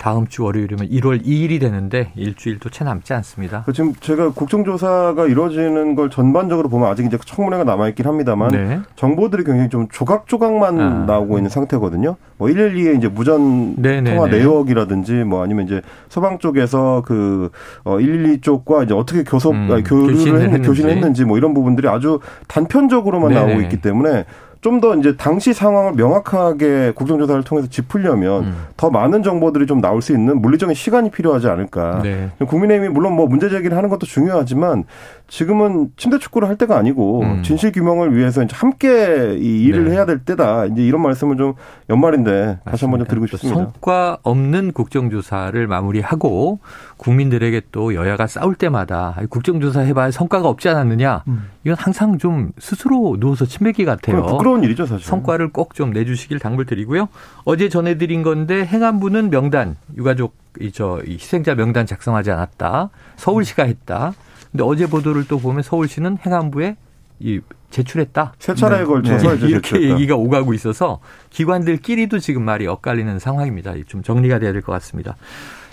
다음 0.00 0.26
주 0.26 0.44
월요일이면 0.44 0.88
1월 0.88 1.22
2일이 1.22 1.60
되는데 1.60 2.10
일주일도 2.16 2.70
채 2.70 2.84
남지 2.84 3.12
않습니다. 3.12 3.64
그 3.66 3.74
지금 3.74 3.92
제가 4.00 4.30
국정조사가 4.30 5.26
이루어지는 5.26 5.94
걸 5.94 6.08
전반적으로 6.08 6.70
보면 6.70 6.88
아직 6.88 7.04
이제 7.04 7.18
청문회가 7.22 7.64
남아있긴 7.64 8.06
합니다만 8.06 8.48
네. 8.48 8.80
정보들이 8.96 9.44
굉장히 9.44 9.68
좀 9.68 9.88
조각조각만 9.92 10.80
아. 10.80 11.04
나오고 11.06 11.36
있는 11.36 11.50
상태거든요. 11.50 12.16
뭐 12.38 12.48
112의 12.48 12.96
이제 12.96 13.08
무전 13.08 13.74
네네네. 13.76 14.14
통화 14.14 14.26
내역이라든지 14.28 15.12
뭐 15.24 15.44
아니면 15.44 15.66
이제 15.66 15.82
서방 16.08 16.38
쪽에서 16.38 17.02
그 17.04 17.50
어, 17.84 17.98
112 17.98 18.40
쪽과 18.40 18.84
이제 18.84 18.94
어떻게 18.94 19.22
교섭 19.22 19.52
음, 19.52 19.68
교류를 19.84 20.14
교신을 20.14 20.40
했는지. 20.40 20.66
교신을 20.66 20.90
했는지 20.92 21.26
뭐 21.26 21.36
이런 21.36 21.52
부분들이 21.52 21.88
아주 21.88 22.20
단편적으로만 22.48 23.34
네네. 23.34 23.44
나오고 23.44 23.60
있기 23.64 23.82
때문에 23.82 24.24
좀 24.60 24.80
더 24.80 24.94
이제 24.94 25.16
당시 25.16 25.52
상황을 25.52 25.92
명확하게 25.92 26.92
국정조사를 26.94 27.42
통해서 27.44 27.68
짚으려면 27.68 28.44
음. 28.44 28.66
더 28.76 28.90
많은 28.90 29.22
정보들이 29.22 29.66
좀 29.66 29.80
나올 29.80 30.00
수 30.00 30.12
있는 30.12 30.40
물리적인 30.40 30.74
시간이 30.74 31.10
필요하지 31.10 31.48
않을까. 31.48 32.00
네. 32.02 32.30
국민의힘이 32.46 32.88
물론 32.88 33.14
뭐 33.14 33.26
문제 33.26 33.48
제기를 33.48 33.76
하는 33.76 33.88
것도 33.90 34.06
중요하지만 34.06 34.84
지금은 35.30 35.90
침대 35.96 36.18
축구를 36.18 36.48
할 36.48 36.56
때가 36.56 36.76
아니고 36.76 37.22
음. 37.22 37.42
진실 37.44 37.70
규명을 37.70 38.16
위해서 38.16 38.42
이제 38.42 38.54
함께 38.56 39.36
이 39.38 39.62
일을 39.62 39.84
네. 39.84 39.92
해야 39.92 40.04
될 40.04 40.18
때다. 40.18 40.66
이제 40.66 40.82
이런 40.82 41.00
말씀을 41.02 41.36
좀 41.36 41.54
연말인데 41.88 42.30
맞습니다. 42.64 42.70
다시 42.70 42.84
한번 42.84 43.00
좀 43.00 43.06
드리고 43.08 43.26
싶습니다. 43.28 43.60
성과 43.72 44.18
없는 44.24 44.72
국정조사를 44.72 45.66
마무리하고 45.68 46.58
국민들에게 46.96 47.62
또 47.70 47.94
여야가 47.94 48.26
싸울 48.26 48.56
때마다 48.56 49.16
국정조사 49.30 49.80
해봐야 49.80 50.10
성과가 50.10 50.48
없지 50.48 50.68
않았느냐. 50.68 51.22
음. 51.28 51.48
이건 51.64 51.76
항상 51.78 52.18
좀 52.18 52.50
스스로 52.58 53.16
누워서 53.20 53.44
침뱉기 53.46 53.84
같아요. 53.84 54.26
부끄러운 54.26 54.64
일이죠, 54.64 54.84
사실. 54.86 55.06
성과를 55.06 55.52
꼭 55.52 55.70
좀 55.74 55.92
내주시길 55.92 56.40
당부를 56.40 56.66
드리고요. 56.66 57.08
어제 57.44 57.68
전해드린 57.68 58.24
건데 58.24 58.66
행안부는 58.66 59.30
명단 59.30 59.76
유가족 59.96 60.34
이저 60.60 61.00
희생자 61.06 61.54
명단 61.54 61.86
작성하지 61.86 62.32
않았다. 62.32 62.90
서울시가 63.16 63.62
했다. 63.62 64.12
근데 64.52 64.64
어제 64.64 64.86
보도를 64.88 65.24
또 65.28 65.38
보면 65.38 65.62
서울시는 65.62 66.18
행안부에 66.24 66.76
이 67.20 67.40
제출했다. 67.70 68.34
세 68.38 68.54
차례에 68.54 68.80
네. 68.80 68.84
걸쳐서 68.84 69.36
네. 69.36 69.46
이렇게 69.46 69.68
제출했다. 69.70 69.94
얘기가 69.94 70.16
오가고 70.16 70.54
있어서 70.54 71.00
기관들끼리도 71.30 72.18
지금 72.18 72.44
말이 72.44 72.66
엇갈리는 72.66 73.18
상황입니다. 73.18 73.74
좀 73.86 74.02
정리가 74.02 74.38
돼야 74.38 74.52
될 74.52 74.62
것 74.62 74.72
같습니다. 74.72 75.16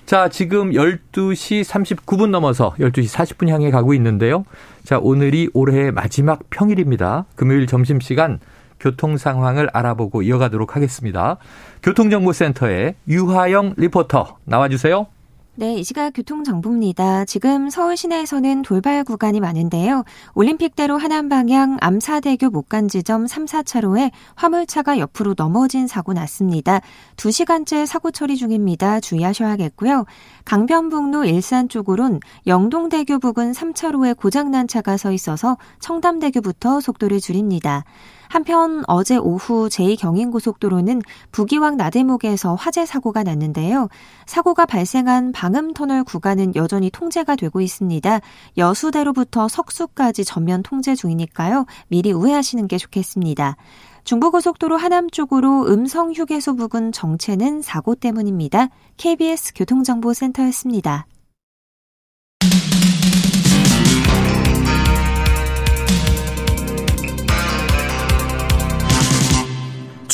자, 0.06 0.30
지금 0.30 0.72
12시 0.72 1.64
39분 1.66 2.30
넘어서 2.30 2.74
12시 2.80 3.14
40분 3.14 3.50
향해 3.50 3.72
가고 3.72 3.94
있는데요. 3.94 4.46
자, 4.84 5.00
오늘이 5.00 5.50
올해의 5.54 5.92
마지막 5.92 6.50
평일입니다. 6.50 7.26
금요일 7.36 7.68
점심시간 7.68 8.40
교통 8.80 9.18
상황을 9.18 9.70
알아보고 9.74 10.22
이어가도록 10.22 10.76
하겠습니다. 10.76 11.38
교통정보센터의 11.84 12.96
유하영 13.08 13.74
리포터 13.76 14.38
나와주세요. 14.46 15.08
네, 15.60 15.74
이 15.74 15.84
시각 15.84 16.12
교통정보입니다. 16.12 17.26
지금 17.26 17.72
서울 17.72 17.98
시내에서는 17.98 18.62
돌발 18.62 19.04
구간이 19.04 19.40
많은데요. 19.40 20.04
올림픽대로 20.36 21.00
하남 21.00 21.30
방향 21.30 21.78
암사대교 21.82 22.52
목간 22.52 22.88
지점 22.88 23.26
3, 23.26 23.46
4차로에 23.46 24.12
화물차가 24.36 25.00
옆으로 25.00 25.34
넘어진 25.36 25.88
사고 25.88 26.14
났습니다. 26.14 26.82
2시간째 27.16 27.88
사고 27.88 28.12
처리 28.12 28.38
중입니다. 28.38 29.00
주의하셔야겠고요. 29.00 30.06
강변북로 30.46 31.26
일산 31.26 31.70
쪽으론 31.70 32.20
영동대교 32.46 33.18
부근 33.18 33.52
3차로에 33.52 34.16
고장난 34.16 34.68
차가 34.68 34.96
서 34.96 35.12
있어서 35.12 35.58
청담대교부터 35.80 36.82
속도를 36.82 37.20
줄입니다. 37.20 37.84
한편 38.30 38.84
어제 38.88 39.18
오후 39.18 39.70
제2경인고속도로는 39.70 41.02
부기왕 41.32 41.78
나대목에서 41.78 42.56
화재 42.56 42.86
사고가 42.86 43.24
났는데요. 43.24 43.88
사고가 44.26 44.66
발생한 44.66 45.32
방음터널 45.32 46.04
구간은 46.04 46.56
여전히 46.56 46.90
통제가 46.90 47.36
되고 47.36 47.62
있습니다. 47.62 48.20
여수대로부터 48.58 49.48
석수까지 49.48 50.26
전면 50.26 50.64
통제 50.64 50.96
중이니까요. 50.96 51.66
미리 51.88 52.12
우회하시는 52.12 52.68
게 52.68 52.78
좋겠습니다. 52.78 53.58
중부고속도로 54.04 54.78
하남 54.78 55.10
쪽으로 55.10 55.66
음성 55.68 56.14
휴게소 56.14 56.56
부근 56.56 56.94
정체는 56.94 57.62
사고 57.62 57.94
때문입니다. 57.94 58.70
KBS 58.96 59.54
교통정보센터였습니다. 59.54 61.08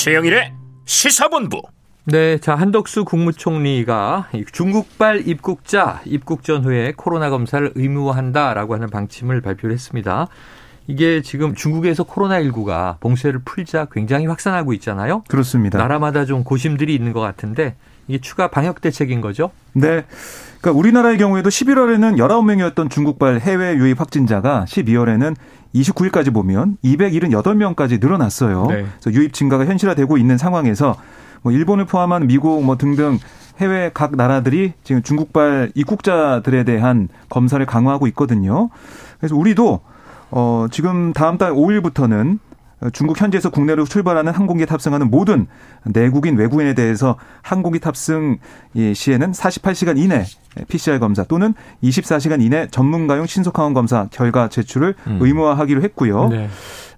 최영일의 0.03 0.51
시사본부. 0.83 1.61
네, 2.03 2.37
자 2.37 2.55
한덕수 2.55 3.05
국무총리가 3.05 4.27
중국발 4.51 5.25
입국자 5.29 6.01
입국 6.03 6.43
전후에 6.43 6.91
코로나 6.97 7.29
검사를 7.29 7.71
의무화한다라고 7.73 8.73
하는 8.73 8.89
방침을 8.89 9.39
발표를 9.39 9.73
했습니다. 9.73 10.27
이게 10.87 11.21
지금 11.21 11.55
중국에서 11.55 12.03
코로나19가 12.03 12.99
봉쇄를 12.99 13.43
풀자 13.45 13.87
굉장히 13.93 14.25
확산하고 14.25 14.73
있잖아요. 14.73 15.23
그렇습니다. 15.29 15.77
나라마다 15.77 16.25
좀 16.25 16.43
고심들이 16.43 16.93
있는 16.93 17.13
것 17.13 17.21
같은데 17.21 17.77
이게 18.09 18.19
추가 18.19 18.49
방역 18.49 18.81
대책인 18.81 19.21
거죠? 19.21 19.51
네. 19.71 20.03
그러니까 20.59 20.77
우리나라의 20.77 21.17
경우에도 21.17 21.49
11월에는 21.49 22.17
19명이었던 22.17 22.89
중국발 22.89 23.39
해외 23.39 23.75
유입 23.75 24.01
확진자가 24.01 24.65
12월에는 24.67 25.37
29일까지 25.75 26.33
보면 26.33 26.77
278명까지 26.83 27.99
늘어났어요. 27.99 28.67
네. 28.67 28.85
그래서 28.99 29.19
유입 29.19 29.33
증가가 29.33 29.65
현실화되고 29.65 30.17
있는 30.17 30.37
상황에서 30.37 30.95
뭐 31.41 31.51
일본을 31.51 31.85
포함한 31.85 32.27
미국 32.27 32.63
뭐 32.63 32.77
등등 32.77 33.19
해외 33.59 33.91
각 33.93 34.15
나라들이 34.15 34.73
지금 34.83 35.03
중국발 35.03 35.71
입국자들에 35.75 36.63
대한 36.63 37.09
검사를 37.29 37.63
강화하고 37.65 38.07
있거든요. 38.07 38.69
그래서 39.19 39.35
우리도 39.35 39.81
어 40.31 40.65
지금 40.71 41.13
다음 41.13 41.37
달 41.37 41.51
5일부터는 41.51 42.39
중국 42.91 43.21
현지에서 43.21 43.49
국내로 43.49 43.85
출발하는 43.85 44.33
항공기 44.33 44.65
탑승하는 44.65 45.09
모든 45.09 45.47
내국인 45.85 46.35
외국인에 46.37 46.73
대해서 46.73 47.17
항공기 47.41 47.79
탑승 47.79 48.39
시에는 48.75 49.31
48시간 49.31 49.97
이내 49.97 50.25
PCR 50.67 50.99
검사 50.99 51.23
또는 51.23 51.53
24시간 51.83 52.41
이내 52.41 52.67
전문가용 52.69 53.25
신속항원 53.25 53.73
검사 53.73 54.07
결과 54.11 54.47
제출을 54.47 54.95
음. 55.07 55.17
의무화하기로 55.21 55.81
했고요. 55.81 56.29
네. 56.29 56.49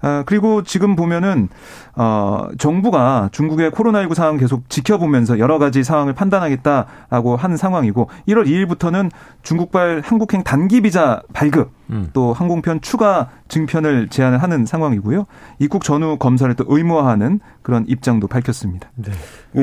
아, 0.02 0.24
그리고 0.26 0.62
지금 0.62 0.96
보면은 0.96 1.50
어 1.96 2.48
정부가 2.60 3.30
중국의 3.32 3.72
코로나19 3.72 4.14
상황 4.14 4.38
계속 4.38 4.70
지켜보면서 4.70 5.40
여러 5.40 5.58
가지 5.58 5.84
상황을 5.84 6.14
판단하겠다라고 6.14 7.38
한 7.38 7.58
상황이고 7.58 8.10
1월 8.28 8.46
2일부터는 8.46 9.10
중국발 9.42 10.02
한국행 10.06 10.44
단기 10.44 10.82
비자 10.82 11.24
발급 11.34 11.72
음. 11.90 12.10
또 12.14 12.34
항공편 12.34 12.82
추가 12.82 13.30
증편을 13.48 14.10
제한을 14.10 14.44
하는 14.44 14.66
상황이고요. 14.66 15.26
입국 15.60 15.84
전후 15.84 16.18
검사를 16.18 16.54
또 16.54 16.66
의무화하는 16.68 17.40
그런 17.62 17.86
입장도 17.88 18.28
밝혔습니다. 18.28 18.92
네. 18.96 19.12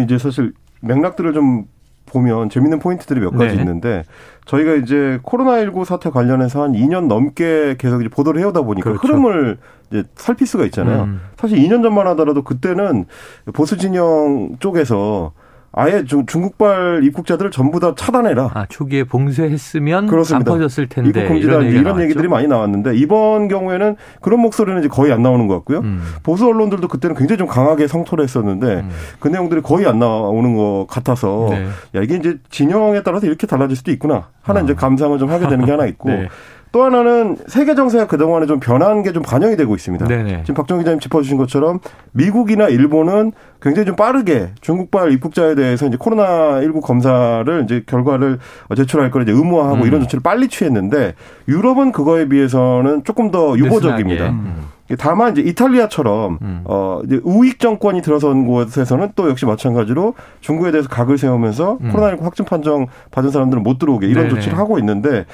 이제 0.02 0.18
사실 0.18 0.54
맥락들을 0.80 1.32
좀 1.34 1.66
보면 2.12 2.50
재밌는 2.50 2.78
포인트들이 2.78 3.20
몇 3.20 3.30
가지 3.30 3.54
네. 3.56 3.60
있는데 3.62 4.04
저희가 4.44 4.74
이제 4.74 5.18
코로나19 5.22 5.84
사태 5.84 6.10
관련해서 6.10 6.62
한 6.62 6.72
2년 6.72 7.06
넘게 7.06 7.76
계속 7.78 8.00
이제 8.00 8.08
보도를 8.08 8.40
해오다 8.40 8.62
보니까 8.62 8.90
그렇죠. 8.90 9.06
흐름을 9.06 9.58
이제 9.90 10.04
살필 10.16 10.46
수가 10.46 10.64
있잖아요. 10.66 11.04
음. 11.04 11.20
사실 11.36 11.58
2년 11.58 11.82
전만 11.82 12.06
하더라도 12.08 12.42
그때는 12.42 13.06
보수 13.52 13.76
진영 13.76 14.56
쪽에서 14.60 15.32
아예 15.74 16.04
중국발 16.04 17.02
입국자들을 17.04 17.50
전부 17.50 17.80
다 17.80 17.94
차단해라. 17.96 18.50
아, 18.52 18.66
초기에 18.68 19.04
봉쇄했으면 19.04 20.06
그렇습니다. 20.06 20.52
안 20.52 20.58
퍼졌을 20.58 20.86
텐데. 20.86 21.08
입국 21.08 21.28
금지다 21.28 21.52
이런, 21.52 21.66
이런 21.66 22.00
얘기들이 22.02 22.28
많이 22.28 22.46
나왔는데 22.46 22.94
이번 22.96 23.48
경우에는 23.48 23.96
그런 24.20 24.40
목소리는 24.40 24.80
이제 24.80 24.88
거의 24.88 25.12
안 25.12 25.22
나오는 25.22 25.46
것 25.46 25.54
같고요. 25.56 25.78
음. 25.78 26.02
보수 26.22 26.46
언론들도 26.46 26.88
그때는 26.88 27.16
굉장히 27.16 27.38
좀 27.38 27.46
강하게 27.46 27.86
성토를 27.86 28.22
했었는데 28.22 28.66
음. 28.66 28.90
그 29.18 29.28
내용들이 29.28 29.62
거의 29.62 29.86
안 29.86 29.98
나오는 29.98 30.54
것 30.54 30.86
같아서 30.90 31.48
네. 31.50 31.66
야 31.94 32.02
이게 32.02 32.16
이제 32.16 32.38
진영에 32.50 33.02
따라서 33.02 33.26
이렇게 33.26 33.46
달라질 33.46 33.74
수도 33.76 33.90
있구나 33.92 34.28
하는 34.42 34.60
아. 34.60 34.64
이제 34.64 34.74
감상을 34.74 35.18
좀 35.18 35.30
하게 35.30 35.48
되는 35.48 35.64
게 35.64 35.70
하나 35.70 35.86
있고 35.86 36.10
네. 36.10 36.28
또 36.72 36.84
하나는 36.84 37.36
세계 37.46 37.74
정세가 37.74 38.06
그동안에 38.06 38.46
좀 38.46 38.58
변한 38.58 39.02
게 39.02 39.12
좀 39.12 39.22
반영이 39.22 39.56
되고 39.56 39.74
있습니다. 39.74 40.06
네네. 40.06 40.40
지금 40.44 40.54
박정 40.54 40.78
기자님 40.78 40.98
짚어주신 40.98 41.36
것처럼 41.36 41.80
미국이나 42.12 42.68
일본은 42.68 43.32
굉장히 43.60 43.84
좀 43.84 43.94
빠르게 43.94 44.52
중국발 44.62 45.12
입국자에 45.12 45.54
대해서 45.54 45.86
이제 45.86 45.98
코로나19 45.98 46.80
검사를 46.80 47.62
이제 47.64 47.82
결과를 47.86 48.38
제출할 48.74 49.10
걸 49.10 49.22
이제 49.22 49.32
의무화하고 49.32 49.82
음. 49.82 49.86
이런 49.86 50.00
조치를 50.00 50.22
빨리 50.22 50.48
취했는데 50.48 51.14
유럽은 51.46 51.92
그거에 51.92 52.26
비해서는 52.28 53.04
조금 53.04 53.30
더 53.30 53.56
유보적입니다. 53.58 54.30
음. 54.30 54.62
다만 54.98 55.32
이제 55.32 55.42
이탈리아처럼 55.42 56.38
음. 56.42 56.60
어 56.64 57.00
이제 57.04 57.20
우익 57.22 57.58
정권이 57.58 58.02
들어선 58.02 58.46
곳에서는 58.46 59.12
또 59.14 59.28
역시 59.30 59.46
마찬가지로 59.46 60.14
중국에 60.40 60.70
대해서 60.70 60.88
각을 60.88 61.18
세우면서 61.18 61.78
음. 61.80 61.92
코로나19 61.92 62.22
확진 62.22 62.44
판정 62.44 62.86
받은 63.10 63.30
사람들은 63.30 63.62
못 63.62 63.78
들어오게 63.78 64.06
이런 64.06 64.24
네네. 64.24 64.34
조치를 64.34 64.58
하고 64.58 64.78
있는데 64.78 65.24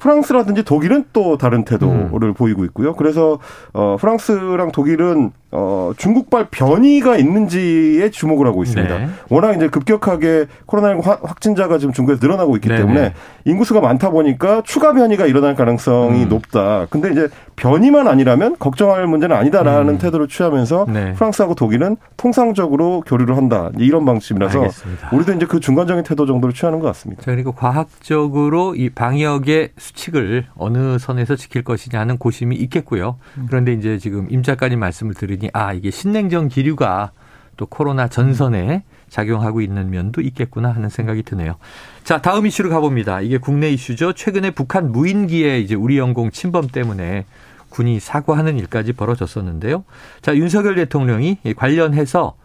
프랑스라든지 0.00 0.64
독일은 0.64 1.04
또 1.12 1.36
다른 1.36 1.64
태도를 1.64 2.28
음. 2.28 2.34
보이고 2.34 2.64
있고요. 2.64 2.94
그래서 2.94 3.38
어 3.72 3.96
프랑스랑 4.00 4.72
독일은 4.72 5.32
어 5.52 5.92
중국발 5.96 6.46
변이가 6.50 7.16
있는지에 7.16 8.10
주목을 8.10 8.46
하고 8.46 8.62
있습니다. 8.62 8.98
네. 8.98 9.08
워낙 9.28 9.54
이제 9.54 9.68
급격하게 9.68 10.46
코로나19 10.66 11.22
확진자가 11.24 11.78
지금 11.78 11.92
중국에서 11.92 12.20
늘어나고 12.22 12.54
있기 12.56 12.68
네네. 12.68 12.80
때문에 12.80 13.14
인구수가 13.46 13.80
많다 13.80 14.10
보니까 14.10 14.62
추가 14.64 14.92
변이가 14.92 15.26
일어날 15.26 15.56
가능성이 15.56 16.24
음. 16.24 16.28
높다. 16.28 16.86
근데 16.90 17.10
이제 17.10 17.28
변이만 17.56 18.06
아니라면 18.08 18.56
걱정할 18.58 19.06
문제는 19.06 19.36
아니다라는 19.36 19.94
음. 19.94 19.98
태도를 19.98 20.28
취하면서 20.28 20.86
네. 20.88 21.12
프랑스하고 21.14 21.54
독일은 21.54 21.96
통상적으로 22.16 23.02
교류를 23.06 23.36
한다. 23.36 23.70
이런 23.78 24.04
방침이라서 24.04 24.58
알겠습니다. 24.60 25.10
우리도 25.12 25.32
이제 25.34 25.46
그 25.46 25.60
중간적인 25.60 26.04
태도 26.04 26.26
정도를 26.26 26.54
취하는 26.54 26.78
것 26.78 26.86
같습니다. 26.86 27.22
자, 27.22 27.32
그리고 27.32 27.52
과학적으로 27.52 28.74
이 28.76 28.88
방역의 28.88 29.70
수칙을 29.76 30.46
어느 30.56 30.98
선에서 30.98 31.36
지킬 31.36 31.62
것이냐는 31.62 32.18
고심이 32.18 32.56
있겠고요. 32.56 33.16
음. 33.36 33.46
그런데 33.48 33.72
이제 33.72 33.98
지금 33.98 34.26
임 34.30 34.42
작가님 34.42 34.78
말씀을 34.78 35.14
들으니 35.40 35.50
아 35.54 35.72
이게 35.72 35.90
신냉전 35.90 36.48
기류가 36.48 37.10
또 37.56 37.66
코로나 37.66 38.06
전선에 38.06 38.84
작용하고 39.08 39.60
있는 39.60 39.90
면도 39.90 40.20
있겠구나 40.20 40.70
하는 40.70 40.88
생각이 40.88 41.24
드네요. 41.24 41.56
자, 42.04 42.22
다음 42.22 42.46
이슈로 42.46 42.70
가봅니다. 42.70 43.20
이게 43.22 43.38
국내 43.38 43.70
이슈죠. 43.70 44.12
최근에 44.12 44.52
북한 44.52 44.92
무인기의 44.92 45.64
이제 45.64 45.74
우리 45.74 45.98
영공 45.98 46.30
침범 46.30 46.68
때문에 46.68 47.24
군이 47.70 47.98
사과하는 47.98 48.58
일까지 48.58 48.92
벌어졌었는데요. 48.92 49.84
자, 50.22 50.36
윤석열 50.36 50.76
대통령이 50.76 51.38
관련해서 51.56 52.36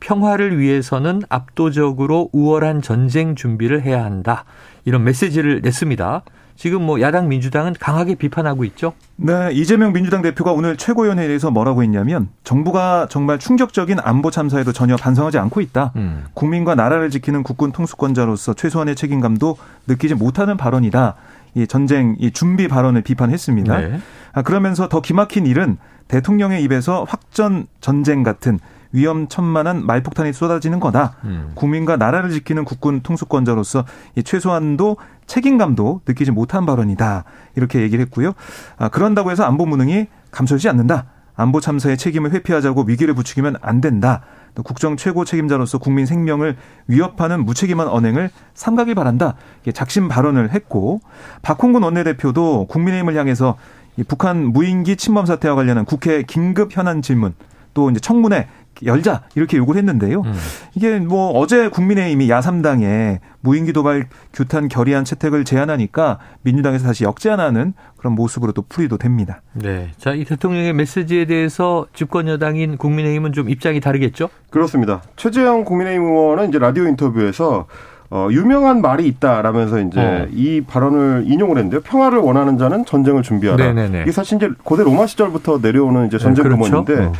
평화를 0.00 0.58
위해서는 0.58 1.22
압도적으로 1.28 2.28
우월한 2.32 2.82
전쟁 2.82 3.34
준비를 3.34 3.82
해야 3.82 4.04
한다. 4.04 4.44
이런 4.84 5.04
메시지를 5.04 5.60
냈습니다. 5.62 6.22
지금 6.60 6.82
뭐 6.82 7.00
야당 7.00 7.26
민주당은 7.26 7.74
강하게 7.80 8.16
비판하고 8.16 8.64
있죠. 8.64 8.92
네, 9.16 9.48
이재명 9.50 9.94
민주당 9.94 10.20
대표가 10.20 10.52
오늘 10.52 10.76
최고위원회에서 10.76 11.50
뭐라고 11.50 11.82
했냐면 11.82 12.28
정부가 12.44 13.06
정말 13.08 13.38
충격적인 13.38 13.98
안보 13.98 14.30
참사에도 14.30 14.70
전혀 14.70 14.94
반성하지 14.96 15.38
않고 15.38 15.62
있다. 15.62 15.92
음. 15.96 16.26
국민과 16.34 16.74
나라를 16.74 17.08
지키는 17.08 17.44
국군 17.44 17.72
통수권자로서 17.72 18.52
최소한의 18.52 18.94
책임감도 18.94 19.56
느끼지 19.86 20.16
못하는 20.16 20.58
발언이다. 20.58 21.14
이 21.54 21.66
전쟁 21.66 22.16
이 22.18 22.30
준비 22.30 22.68
발언을 22.68 23.00
비판했습니다. 23.00 23.80
네. 23.80 23.98
아, 24.34 24.42
그러면서 24.42 24.90
더 24.90 25.00
기막힌 25.00 25.46
일은 25.46 25.78
대통령의 26.08 26.62
입에서 26.64 27.06
확전 27.08 27.68
전쟁 27.80 28.22
같은 28.22 28.58
위험천만한 28.92 29.86
말폭탄이 29.86 30.32
쏟아지는 30.32 30.80
거다. 30.80 31.16
음. 31.24 31.52
국민과 31.54 31.96
나라를 31.96 32.30
지키는 32.30 32.64
국군 32.64 33.00
통수권자로서 33.00 33.84
이 34.16 34.22
최소한도 34.22 34.96
책임감도 35.26 36.02
느끼지 36.06 36.32
못한 36.32 36.66
발언이다. 36.66 37.24
이렇게 37.56 37.80
얘기를 37.82 38.04
했고요. 38.06 38.32
아, 38.78 38.88
그런다고 38.88 39.30
해서 39.30 39.44
안보 39.44 39.66
무능이 39.66 40.06
감춰지지 40.30 40.68
않는다. 40.68 41.06
안보 41.36 41.60
참사의 41.60 41.96
책임을 41.96 42.32
회피하자고 42.32 42.84
위기를 42.86 43.14
부추기면 43.14 43.56
안 43.62 43.80
된다. 43.80 44.22
또 44.54 44.62
국정 44.62 44.96
최고 44.96 45.24
책임자로서 45.24 45.78
국민 45.78 46.04
생명을 46.04 46.56
위협하는 46.88 47.44
무책임한 47.44 47.88
언행을 47.88 48.30
삼가길 48.54 48.94
바란다. 48.94 49.36
작심 49.72 50.08
발언을 50.08 50.50
했고 50.52 51.00
박홍근 51.42 51.82
원내대표도 51.82 52.66
국민의힘을 52.66 53.16
향해서 53.16 53.56
북한 54.08 54.46
무인기 54.46 54.96
침범 54.96 55.26
사태와 55.26 55.54
관련한 55.54 55.84
국회 55.84 56.22
긴급 56.22 56.76
현안 56.76 57.00
질문 57.00 57.34
또 57.74 57.90
이제 57.90 58.00
청문회 58.00 58.48
열자 58.84 59.22
이렇게 59.34 59.56
요구를 59.56 59.78
했는데요. 59.78 60.22
음. 60.22 60.34
이게 60.74 60.98
뭐 60.98 61.30
어제 61.38 61.68
국민의힘이 61.68 62.30
야삼당에 62.30 63.20
무인기 63.40 63.72
도발 63.72 64.08
규탄 64.32 64.68
결의안 64.68 65.04
채택을 65.04 65.44
제안하니까 65.44 66.18
민주당에서 66.42 66.86
다시 66.86 67.04
역제안하는 67.04 67.74
그런 67.96 68.14
모습으로 68.14 68.52
또 68.52 68.62
풀이도 68.68 68.98
됩니다. 68.98 69.42
네. 69.52 69.90
자, 69.98 70.12
이 70.12 70.24
대통령의 70.24 70.72
메시지에 70.72 71.26
대해서 71.26 71.86
집권 71.94 72.28
여당인 72.28 72.76
국민의힘은 72.76 73.32
좀 73.32 73.50
입장이 73.50 73.80
다르겠죠? 73.80 74.30
그렇습니다. 74.50 75.02
최재형 75.16 75.64
국민의힘 75.64 76.02
의원은 76.02 76.48
이제 76.48 76.58
라디오 76.58 76.84
인터뷰에서 76.84 77.66
어, 78.12 78.28
유명한 78.32 78.80
말이 78.80 79.06
있다라면서 79.06 79.80
이제 79.82 80.00
어. 80.00 80.26
이 80.32 80.62
발언을 80.62 81.24
인용을 81.26 81.58
했는데요. 81.58 81.80
평화를 81.82 82.18
원하는 82.18 82.58
자는 82.58 82.84
전쟁을 82.84 83.22
준비하라. 83.22 83.72
네네네. 83.72 84.02
이게 84.02 84.10
사실 84.10 84.36
이제 84.36 84.50
고대 84.64 84.82
로마 84.82 85.06
시절부터 85.06 85.60
내려오는 85.62 86.08
이제 86.08 86.18
전쟁 86.18 86.42
네, 86.42 86.48
그렇죠? 86.56 86.84
구문인데 86.84 87.06
어. 87.06 87.12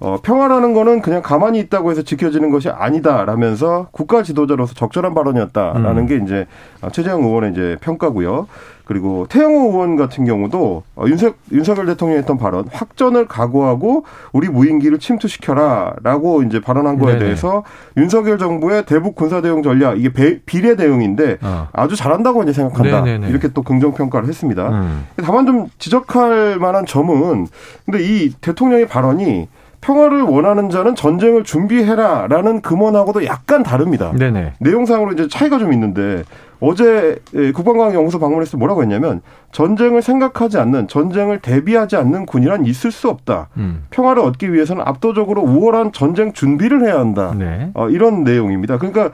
어, 0.00 0.18
평화라는 0.22 0.74
거는 0.74 1.02
그냥 1.02 1.22
가만히 1.22 1.58
있다고 1.60 1.90
해서 1.90 2.02
지켜지는 2.02 2.50
것이 2.50 2.68
아니다라면서 2.68 3.88
국가 3.90 4.22
지도자로서 4.22 4.74
적절한 4.74 5.14
발언이었다라는 5.14 5.98
음. 5.98 6.06
게 6.06 6.16
이제 6.16 6.46
최재형 6.92 7.24
의원의 7.24 7.52
이제 7.52 7.76
평가고요. 7.80 8.46
그리고 8.88 9.26
태영호 9.28 9.70
의원 9.72 9.96
같은 9.96 10.24
경우도 10.24 10.82
어, 10.96 11.04
윤석, 11.06 11.36
윤석열 11.52 11.84
대통령이 11.86 12.20
했던 12.20 12.38
발언 12.38 12.64
확전을 12.72 13.28
각오하고 13.28 14.04
우리 14.32 14.48
무인기를 14.48 14.98
침투시켜라라고 14.98 16.42
이제 16.44 16.58
발언한 16.58 16.98
거에 16.98 17.12
네네. 17.12 17.24
대해서 17.26 17.64
윤석열 17.98 18.38
정부의 18.38 18.86
대북 18.86 19.14
군사 19.14 19.42
대응 19.42 19.62
전략 19.62 19.98
이게 19.98 20.10
배, 20.10 20.38
비례 20.38 20.74
대응인데 20.74 21.36
어. 21.42 21.68
아주 21.74 21.96
잘한다고 21.96 22.42
이제 22.44 22.54
생각한다 22.54 23.02
네네네. 23.02 23.28
이렇게 23.28 23.48
또 23.48 23.60
긍정 23.60 23.92
평가를 23.92 24.26
했습니다. 24.26 24.70
음. 24.70 25.06
다만 25.22 25.44
좀 25.44 25.66
지적할 25.78 26.56
만한 26.58 26.86
점은 26.86 27.46
근데 27.84 28.02
이 28.02 28.32
대통령의 28.40 28.88
발언이 28.88 29.48
평화를 29.80 30.22
원하는 30.22 30.70
자는 30.70 30.94
전쟁을 30.94 31.44
준비해라라는 31.44 32.60
금원하고도 32.60 33.24
약간 33.26 33.62
다릅니다. 33.62 34.12
네네. 34.18 34.54
내용상으로 34.58 35.12
이제 35.12 35.28
차이가 35.28 35.58
좀 35.58 35.72
있는데 35.72 36.24
어제 36.60 37.16
국방과학 37.54 37.94
연구소 37.94 38.18
방문했을 38.18 38.52
때 38.52 38.58
뭐라고 38.58 38.82
했냐면 38.82 39.20
전쟁을 39.52 40.02
생각하지 40.02 40.58
않는 40.58 40.88
전쟁을 40.88 41.38
대비하지 41.38 41.96
않는 41.96 42.26
군이란 42.26 42.66
있을 42.66 42.90
수 42.90 43.08
없다. 43.08 43.48
음. 43.56 43.84
평화를 43.90 44.22
얻기 44.22 44.52
위해서는 44.52 44.82
압도적으로 44.84 45.42
우월한 45.42 45.92
전쟁 45.92 46.32
준비를 46.32 46.82
해야 46.82 46.98
한다. 46.98 47.32
네. 47.38 47.70
어, 47.74 47.88
이런 47.88 48.24
내용입니다. 48.24 48.78
그러니까 48.78 49.10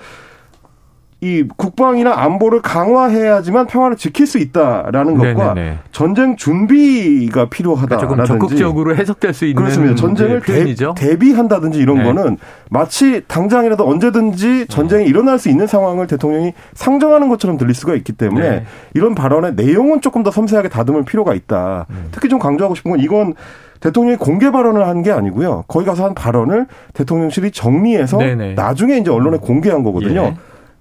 이 1.24 1.48
국방이나 1.56 2.12
안보를 2.20 2.60
강화해야지만 2.60 3.66
평화를 3.66 3.96
지킬 3.96 4.26
수 4.26 4.36
있다라는 4.36 5.16
것과 5.16 5.54
네네네. 5.54 5.78
전쟁 5.90 6.36
준비가 6.36 7.46
필요하다라든지 7.48 8.06
그러니까 8.06 8.26
적극적으로 8.26 8.94
해석될 8.94 9.32
수 9.32 9.46
있는 9.46 9.62
그렇습니다. 9.62 9.94
전쟁을 9.94 10.42
네, 10.42 10.74
대, 10.94 11.18
비한다든지 11.18 11.78
이런 11.78 11.98
네. 11.98 12.04
거는 12.04 12.36
마치 12.68 13.22
당장이라도 13.26 13.88
언제든지 13.88 14.66
전쟁이 14.68 15.04
네. 15.04 15.08
일어날 15.10 15.38
수 15.38 15.48
있는 15.48 15.66
상황을 15.66 16.06
대통령이 16.06 16.52
상정하는 16.74 17.30
것처럼 17.30 17.56
들릴 17.56 17.74
수가 17.74 17.94
있기 17.94 18.12
때문에 18.12 18.50
네. 18.50 18.64
이런 18.92 19.14
발언의 19.14 19.54
내용은 19.54 20.02
조금 20.02 20.22
더 20.22 20.30
섬세하게 20.30 20.68
다듬을 20.68 21.04
필요가 21.04 21.32
있다. 21.32 21.86
음. 21.88 22.08
특히 22.12 22.28
좀 22.28 22.38
강조하고 22.38 22.74
싶은 22.74 22.90
건 22.90 23.00
이건 23.00 23.34
대통령이 23.80 24.16
공개 24.16 24.50
발언을 24.50 24.86
한 24.86 25.02
게 25.02 25.10
아니고요. 25.10 25.64
거기 25.68 25.84
가서 25.84 26.04
한 26.04 26.14
발언을 26.14 26.66
대통령실이 26.94 27.50
정리해서 27.50 28.16
네네. 28.18 28.54
나중에 28.54 28.96
이제 28.96 29.10
언론에 29.10 29.36
공개한 29.36 29.82
거거든요. 29.82 30.20
예. 30.22 30.34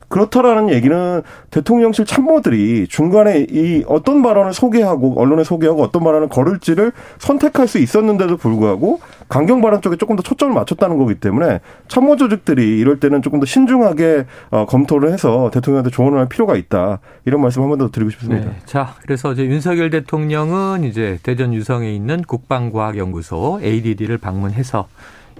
그렇다라는 0.10 0.70
얘기는 0.70 1.22
대통령실 1.52 2.06
참모들이 2.06 2.88
중간에 2.88 3.46
이 3.50 3.84
어떤 3.88 4.22
발언을 4.22 4.54
소개하고 4.54 5.20
언론에 5.20 5.44
소개하고 5.44 5.82
어떤 5.84 6.04
발언을 6.04 6.30
거를지를 6.30 6.92
선택할 7.20 7.68
수 7.68 7.80
있었는데도 7.80 8.38
불구하고 8.38 9.00
강경 9.30 9.62
발언 9.62 9.82
쪽에 9.82 9.96
조금 9.96 10.16
더 10.16 10.22
초점을 10.24 10.54
맞췄다는 10.54 10.98
거기 10.98 11.16
때문에 11.16 11.60
참모 11.88 12.16
조직들이 12.16 12.80
이럴 12.80 13.00
때는 13.00 13.22
조금 13.22 13.40
더 13.40 13.46
신중하게 13.46 14.26
어, 14.52 14.66
검토를 14.66 15.12
해서 15.12 15.50
대통령한테 15.54 15.90
조언을 15.90 16.20
할 16.20 16.28
필요가 16.30 16.56
있다. 16.56 17.00
이런 17.26 17.42
말씀 17.42 17.62
한 17.62 17.70
번 17.70 17.80
더 17.80 17.90
드리고 17.90 18.12
싶습니다. 18.12 18.46
네. 18.50 18.56
자, 18.66 18.94
그래서 19.02 19.34
이제 19.34 19.46
윤석열 19.46 19.90
대통령은 19.90 20.84
이제 20.84 21.18
대전 21.24 21.54
유성에 21.54 21.92
있는 21.92 22.22
국방과학연구소 22.22 23.62
ADD를 23.64 24.18
방문해서 24.18 24.88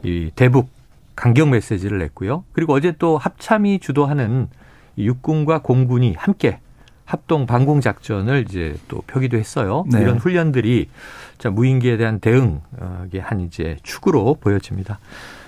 이 0.04 0.32
대북 0.36 0.70
강경 1.16 1.52
메시지를 1.52 2.00
냈고요. 2.00 2.44
그리고 2.54 2.74
어제 2.74 2.94
또 2.98 3.18
합참이 3.18 3.80
주도하는 3.80 4.48
육군과 4.98 5.62
공군이 5.62 6.16
함께 6.18 6.60
합동 7.06 7.46
방공 7.46 7.82
작전을 7.82 8.46
이제 8.48 8.76
또 8.88 9.02
펴기도 9.08 9.38
했어요. 9.38 9.86
네. 9.92 10.02
이런 10.02 10.18
훈련들이 10.18 10.90
자 11.38 11.50
무인기에 11.50 11.98
대한 11.98 12.20
대응의 12.20 12.62
한 13.22 13.42
이제 13.42 13.78
축으로 13.84 14.38
보여집니다. 14.40 15.00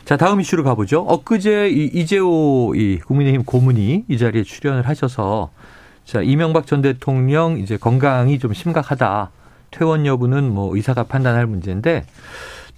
자 0.04 0.18
다음 0.18 0.42
이슈로 0.42 0.64
가보죠. 0.64 1.02
엊그제 1.02 1.70
이 1.70 1.86
이재호 1.86 2.74
이 2.76 3.00
국민의힘 3.00 3.44
고문이 3.44 4.06
이 4.08 4.18
자리에 4.18 4.44
출연을 4.44 4.88
하셔서 4.88 5.50
자 6.04 6.22
이명박 6.22 6.68
전 6.68 6.82
대통령 6.82 7.58
이제 7.58 7.78
건강이 7.78 8.38
좀 8.38 8.54
심각하다. 8.54 9.32
퇴원 9.72 10.06
여부는 10.06 10.54
뭐 10.54 10.76
의사가 10.76 11.04
판단할 11.04 11.48
문제인데 11.48 12.06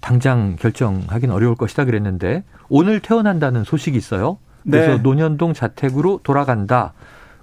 당장 0.07 0.55
결정하기는 0.57 1.35
어려울 1.35 1.55
것이다 1.55 1.83
그랬는데 1.83 2.45
오늘 2.69 3.01
퇴원한다는 3.01 3.65
소식이 3.65 3.97
있어요. 3.97 4.37
그래서 4.63 4.95
네. 4.95 4.97
논현동 4.99 5.53
자택으로 5.53 6.21
돌아간다. 6.23 6.93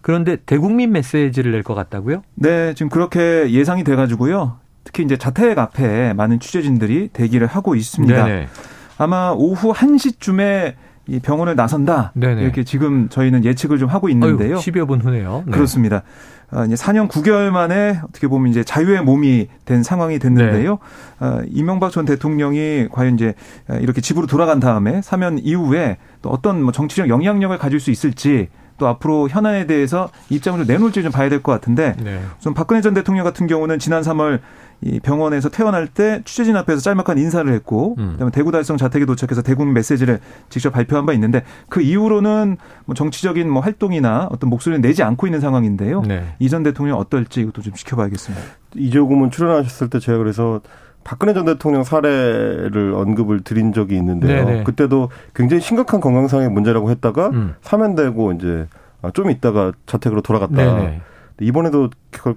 그런데 0.00 0.37
대국민 0.46 0.90
메시지를 0.90 1.53
낼 1.53 1.62
것 1.62 1.74
같다고요? 1.74 2.22
네, 2.37 2.72
지금 2.72 2.88
그렇게 2.88 3.50
예상이 3.50 3.85
돼가지고요. 3.85 4.57
특히 4.83 5.03
이제 5.03 5.18
자택 5.18 5.59
앞에 5.59 6.14
많은 6.14 6.40
취재진들이 6.40 7.09
대기를 7.12 7.46
하고 7.46 7.74
있습니다. 7.74 8.24
네네. 8.24 8.48
아마 8.96 9.35
오후 9.37 9.74
1시쯤에 9.74 10.72
이 11.06 11.20
병원을 11.20 11.54
나선다. 11.54 12.12
네네. 12.14 12.42
이렇게 12.42 12.64
지금 12.64 13.08
저희는 13.08 13.44
예측을 13.44 13.78
좀 13.78 13.88
하고 13.90 14.08
있는데요. 14.08 14.56
어휴, 14.56 14.60
10여 14.60 14.88
분 14.88 15.00
후네요. 15.00 15.42
네. 15.46 15.52
그렇습니다. 15.52 16.02
아, 16.50 16.64
이제 16.64 16.74
4년 16.74 17.08
9개월 17.08 17.50
만에 17.50 18.00
어떻게 18.08 18.28
보면 18.28 18.50
이제 18.50 18.62
자유의 18.64 19.02
몸이 19.02 19.48
된 19.64 19.82
상황이 19.82 20.18
됐는데요. 20.18 20.78
네. 21.20 21.26
어, 21.26 21.42
이명박 21.48 21.90
전 21.92 22.04
대통령이 22.04 22.88
과연 22.92 23.14
이제 23.14 23.34
이렇게 23.80 24.00
집으로 24.00 24.26
돌아간 24.26 24.60
다음에 24.60 25.02
사면 25.02 25.38
이후에 25.38 25.98
또 26.22 26.30
어떤 26.30 26.62
뭐 26.62 26.72
정치적 26.72 27.08
영향력을 27.08 27.56
가질 27.58 27.80
수 27.80 27.90
있을지 27.90 28.48
또 28.76 28.88
앞으로 28.88 29.28
현안에 29.28 29.66
대해서 29.66 30.08
입장을 30.30 30.58
좀 30.58 30.66
내놓을지 30.66 31.02
좀 31.02 31.12
봐야 31.12 31.28
될 31.28 31.42
것 31.42 31.52
같은데 31.52 31.94
네. 32.02 32.20
우선 32.40 32.54
박근혜 32.54 32.80
전 32.80 32.92
대통령 32.94 33.24
같은 33.24 33.46
경우는 33.46 33.78
지난 33.78 34.02
3월 34.02 34.40
이 34.85 35.01
병원에서 35.01 35.49
퇴원할 35.49 35.87
때 35.87 36.20
취재진 36.27 36.57
앞에서 36.57 36.83
짤막한 36.83 37.16
인사를 37.16 37.51
했고 37.51 37.97
음. 37.99 38.12
그다음에 38.12 38.31
대구 38.31 38.53
달성 38.53 38.77
자택에 38.77 39.07
도착해서 39.07 39.40
대국 39.40 39.66
메시지를 39.66 40.20
직접 40.51 40.70
발표한 40.70 41.07
바 41.07 41.14
있는데 41.14 41.42
그 41.70 41.81
이후로는 41.81 42.59
뭐 42.85 42.94
정치적인 42.94 43.49
뭐 43.49 43.62
활동이나 43.62 44.29
어떤 44.31 44.51
목소리를 44.51 44.83
내지 44.83 45.03
않고 45.03 45.27
있는 45.27 45.40
상황인데요. 45.40 46.03
네. 46.03 46.35
이전 46.38 46.62
대통령 46.62 46.99
어떨지 46.99 47.40
이것도 47.40 47.62
좀 47.62 47.73
지켜봐야겠습니다. 47.73 48.44
이재호고문 48.77 49.31
출연하셨을 49.31 49.88
때 49.88 50.01
제가 50.01 50.18
그래서 50.18 50.61
박근혜 51.03 51.33
전 51.33 51.47
대통령 51.47 51.83
사례를 51.83 52.92
언급을 52.94 53.40
드린 53.40 53.73
적이 53.73 53.97
있는데요. 53.97 54.44
네네. 54.44 54.62
그때도 54.64 55.09
굉장히 55.35 55.62
심각한 55.62 56.01
건강상의 56.01 56.51
문제라고 56.51 56.90
했다가 56.90 57.29
음. 57.31 57.55
사면되고 57.62 58.33
이제 58.33 58.66
아, 59.01 59.11
좀 59.12 59.31
있다가 59.31 59.73
자택으로 59.87 60.20
돌아갔다. 60.20 60.57
네네. 60.57 61.01
이번에도 61.40 61.90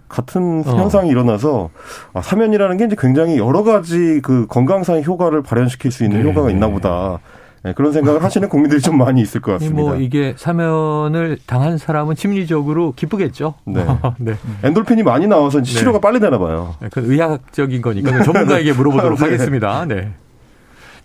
같은 0.09 0.63
어. 0.65 0.71
현상이 0.71 1.09
일어나서 1.09 1.69
아, 2.13 2.21
사면이라는 2.21 2.77
게 2.77 2.85
이제 2.85 2.95
굉장히 2.97 3.37
여러 3.37 3.63
가지 3.63 4.21
그 4.23 4.47
건강상의 4.47 5.05
효과를 5.05 5.43
발현시킬 5.43 5.91
수 5.91 6.03
있는 6.03 6.23
네. 6.23 6.29
효과가 6.29 6.49
있나 6.49 6.67
보다. 6.67 7.19
네, 7.63 7.73
그런 7.73 7.91
생각을 7.91 8.23
하시는 8.23 8.47
국민들이 8.49 8.81
좀 8.81 8.97
많이 8.97 9.21
있을 9.21 9.41
것 9.41 9.53
같습니다. 9.53 9.81
뭐 9.81 9.95
이게 9.95 10.33
사면을 10.37 11.37
당한 11.45 11.77
사람은 11.77 12.15
심리적으로 12.15 12.93
기쁘겠죠. 12.95 13.55
네. 13.65 13.85
네. 14.19 14.35
엔돌핀이 14.63 15.03
많이 15.03 15.27
나와서 15.27 15.61
치료가 15.61 15.97
네. 15.97 16.01
빨리 16.01 16.19
되나 16.19 16.37
봐요. 16.37 16.75
네, 16.81 16.89
그 16.91 17.01
의학적인 17.01 17.81
거니까 17.81 18.21
전문가에게 18.23 18.73
물어보도록 18.73 19.19
네. 19.19 19.25
하겠습니다. 19.25 19.85
네. 19.85 20.11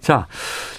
자, 0.03 0.27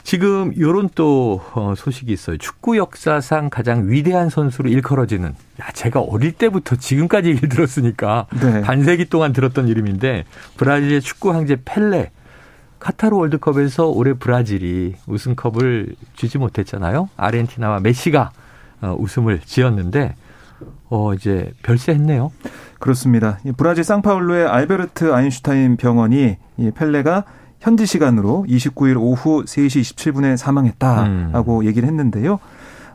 지금 0.04 0.54
요런 0.60 0.90
또 0.96 1.42
어, 1.54 1.74
소식이 1.78 2.12
있어요. 2.12 2.38
축구 2.38 2.78
역사상 2.78 3.50
가장 3.50 3.90
위대한 3.90 4.30
선수로 4.30 4.70
일컬어지는 4.70 5.30
야, 5.30 5.72
제가 5.74 6.02
어릴 6.02 6.34
때부터 6.34 6.76
지금까지 6.76 7.30
얘기를 7.30 7.48
들었으니까 7.48 8.28
네. 8.42 8.62
반세기 8.62 9.06
동안 9.06 9.32
들었던 9.32 9.70
이름인데 9.70 10.26
브라질의 10.58 11.00
축구 11.00 11.32
황제 11.32 11.58
펠레 11.64 12.12
카타르 12.80 13.16
월드컵에서 13.16 13.88
올해 13.88 14.14
브라질이 14.14 14.96
우승컵을 15.08 15.96
쥐지 16.18 16.38
못했잖아요. 16.38 17.10
아르헨티나와 17.16 17.80
메시가 17.80 18.32
어, 18.82 18.94
웃음을 19.00 19.40
지었는데 19.40 20.16
어 20.90 21.14
이제 21.14 21.54
별세했네요. 21.64 22.34
그렇습니다. 22.78 23.40
브라질 23.56 23.86
상파울루의 23.86 24.48
알베르트 24.48 25.14
아인슈타인 25.14 25.78
병원이 25.78 26.36
이 26.58 26.72
펠레가 26.72 27.24
현지 27.64 27.86
시간으로 27.86 28.46
29일 28.50 28.98
오후 28.98 29.46
3시 29.46 29.96
27분에 29.96 30.36
사망했다라고 30.36 31.60
음. 31.60 31.66
얘기를 31.66 31.88
했는데요. 31.88 32.40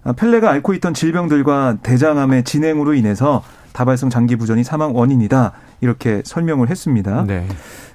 아, 0.05 0.13
펠레가 0.13 0.51
앓고 0.51 0.75
있던 0.75 0.93
질병들과 0.93 1.79
대장암의 1.83 2.45
진행으로 2.45 2.93
인해서 2.93 3.43
다발성 3.73 4.11
장기 4.11 4.37
부전이 4.37 4.65
사망 4.65 4.95
원인이다 4.95 5.53
이렇게 5.81 6.21
설명을 6.23 6.69
했습니다. 6.69 7.25
네. 7.27 7.47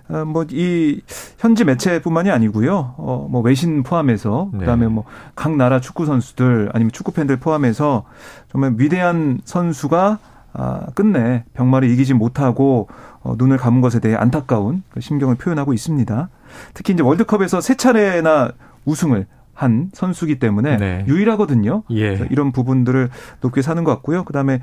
어, 0.09 0.25
뭐이 0.25 1.01
현지 1.37 1.63
매체뿐만이 1.63 2.31
아니고요. 2.31 2.95
어, 2.97 3.27
뭐 3.29 3.41
외신 3.41 3.83
포함해서 3.83 4.49
네. 4.53 4.59
그다음에 4.61 4.87
뭐각 4.87 5.55
나라 5.55 5.79
축구 5.79 6.07
선수들 6.07 6.71
아니면 6.73 6.91
축구 6.91 7.11
팬들 7.11 7.37
포함해서 7.37 8.03
정말 8.51 8.73
위대한 8.77 9.41
선수가 9.45 10.17
아, 10.53 10.87
끝내 10.95 11.43
병마를 11.53 11.89
이기지 11.91 12.15
못하고 12.15 12.87
어, 13.21 13.35
눈을 13.37 13.57
감은 13.57 13.81
것에 13.81 13.99
대해 13.99 14.15
안타까운 14.15 14.81
그 14.89 15.01
심경을 15.01 15.35
표현하고 15.35 15.73
있습니다. 15.73 16.29
특히 16.73 16.93
이제 16.93 17.03
월드컵에서 17.03 17.61
세 17.61 17.75
차례나 17.75 18.51
우승을 18.85 19.27
한 19.53 19.91
선수기 19.93 20.39
때문에 20.39 20.77
네. 20.77 21.05
유일하거든요. 21.07 21.83
예. 21.91 22.27
이런 22.31 22.51
부분들을 22.51 23.09
높게 23.41 23.61
사는 23.61 23.83
것 23.83 23.91
같고요. 23.91 24.23
그다음에 24.23 24.61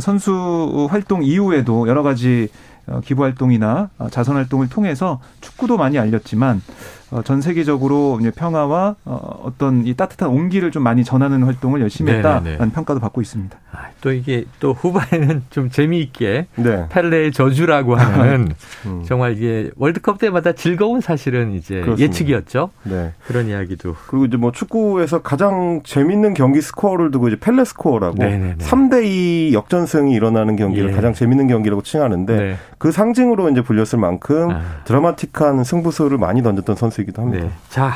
선수 0.00 0.88
활동 0.90 1.22
이후에도 1.22 1.86
여러 1.88 2.02
가지 2.02 2.48
어, 2.86 3.00
기부 3.02 3.22
활동이나 3.22 3.90
어, 3.98 4.08
자선 4.10 4.36
활동을 4.36 4.68
통해서 4.68 5.20
축구도 5.40 5.76
많이 5.78 5.98
알렸지만 5.98 6.60
어, 7.03 7.03
전 7.22 7.40
세계적으로 7.40 8.20
평화와 8.34 8.96
어떤 9.04 9.86
이 9.86 9.94
따뜻한 9.94 10.28
온기를 10.28 10.70
좀 10.70 10.82
많이 10.82 11.04
전하는 11.04 11.42
활동을 11.44 11.80
열심히 11.80 12.12
했다라는 12.12 12.70
평가도 12.70 13.00
받고 13.00 13.20
있습니다. 13.20 13.56
아, 13.72 13.88
또 14.00 14.12
이게 14.12 14.44
또 14.60 14.72
후반에는 14.72 15.44
좀 15.50 15.70
재미있게 15.70 16.46
네. 16.56 16.86
펠레의 16.88 17.32
저주라고 17.32 17.96
하는 17.96 18.48
음. 18.86 19.02
정말 19.06 19.36
이게 19.36 19.70
월드컵 19.76 20.18
때마다 20.18 20.52
즐거운 20.52 21.00
사실은 21.00 21.52
이제 21.52 21.80
그렇습니다. 21.80 22.02
예측이었죠. 22.02 22.70
네. 22.84 23.12
그런 23.26 23.48
이야기도. 23.48 23.96
그리고 24.06 24.26
이제 24.26 24.36
뭐 24.36 24.52
축구에서 24.52 25.22
가장 25.22 25.82
재밌는 25.84 26.34
경기 26.34 26.60
스코어를 26.60 27.10
두고 27.10 27.28
이제 27.28 27.36
펠레 27.38 27.64
스코어라고 27.64 28.16
네네네. 28.18 28.56
3대 28.58 29.04
2 29.04 29.52
역전승이 29.54 30.12
일어나는 30.12 30.56
경기를 30.56 30.90
예. 30.90 30.94
가장 30.94 31.12
재밌는 31.12 31.48
경기라고 31.48 31.82
칭하는데 31.82 32.36
네. 32.36 32.56
그 32.78 32.92
상징으로 32.92 33.50
이제 33.50 33.62
불렸을 33.62 33.98
만큼 33.98 34.50
아. 34.50 34.60
드라마틱한 34.84 35.64
승부수를 35.64 36.18
많이 36.18 36.42
던졌던 36.42 36.76
선수 36.76 37.03
이기도 37.04 37.22
합니다. 37.22 37.44
네. 37.46 37.52
자, 37.68 37.94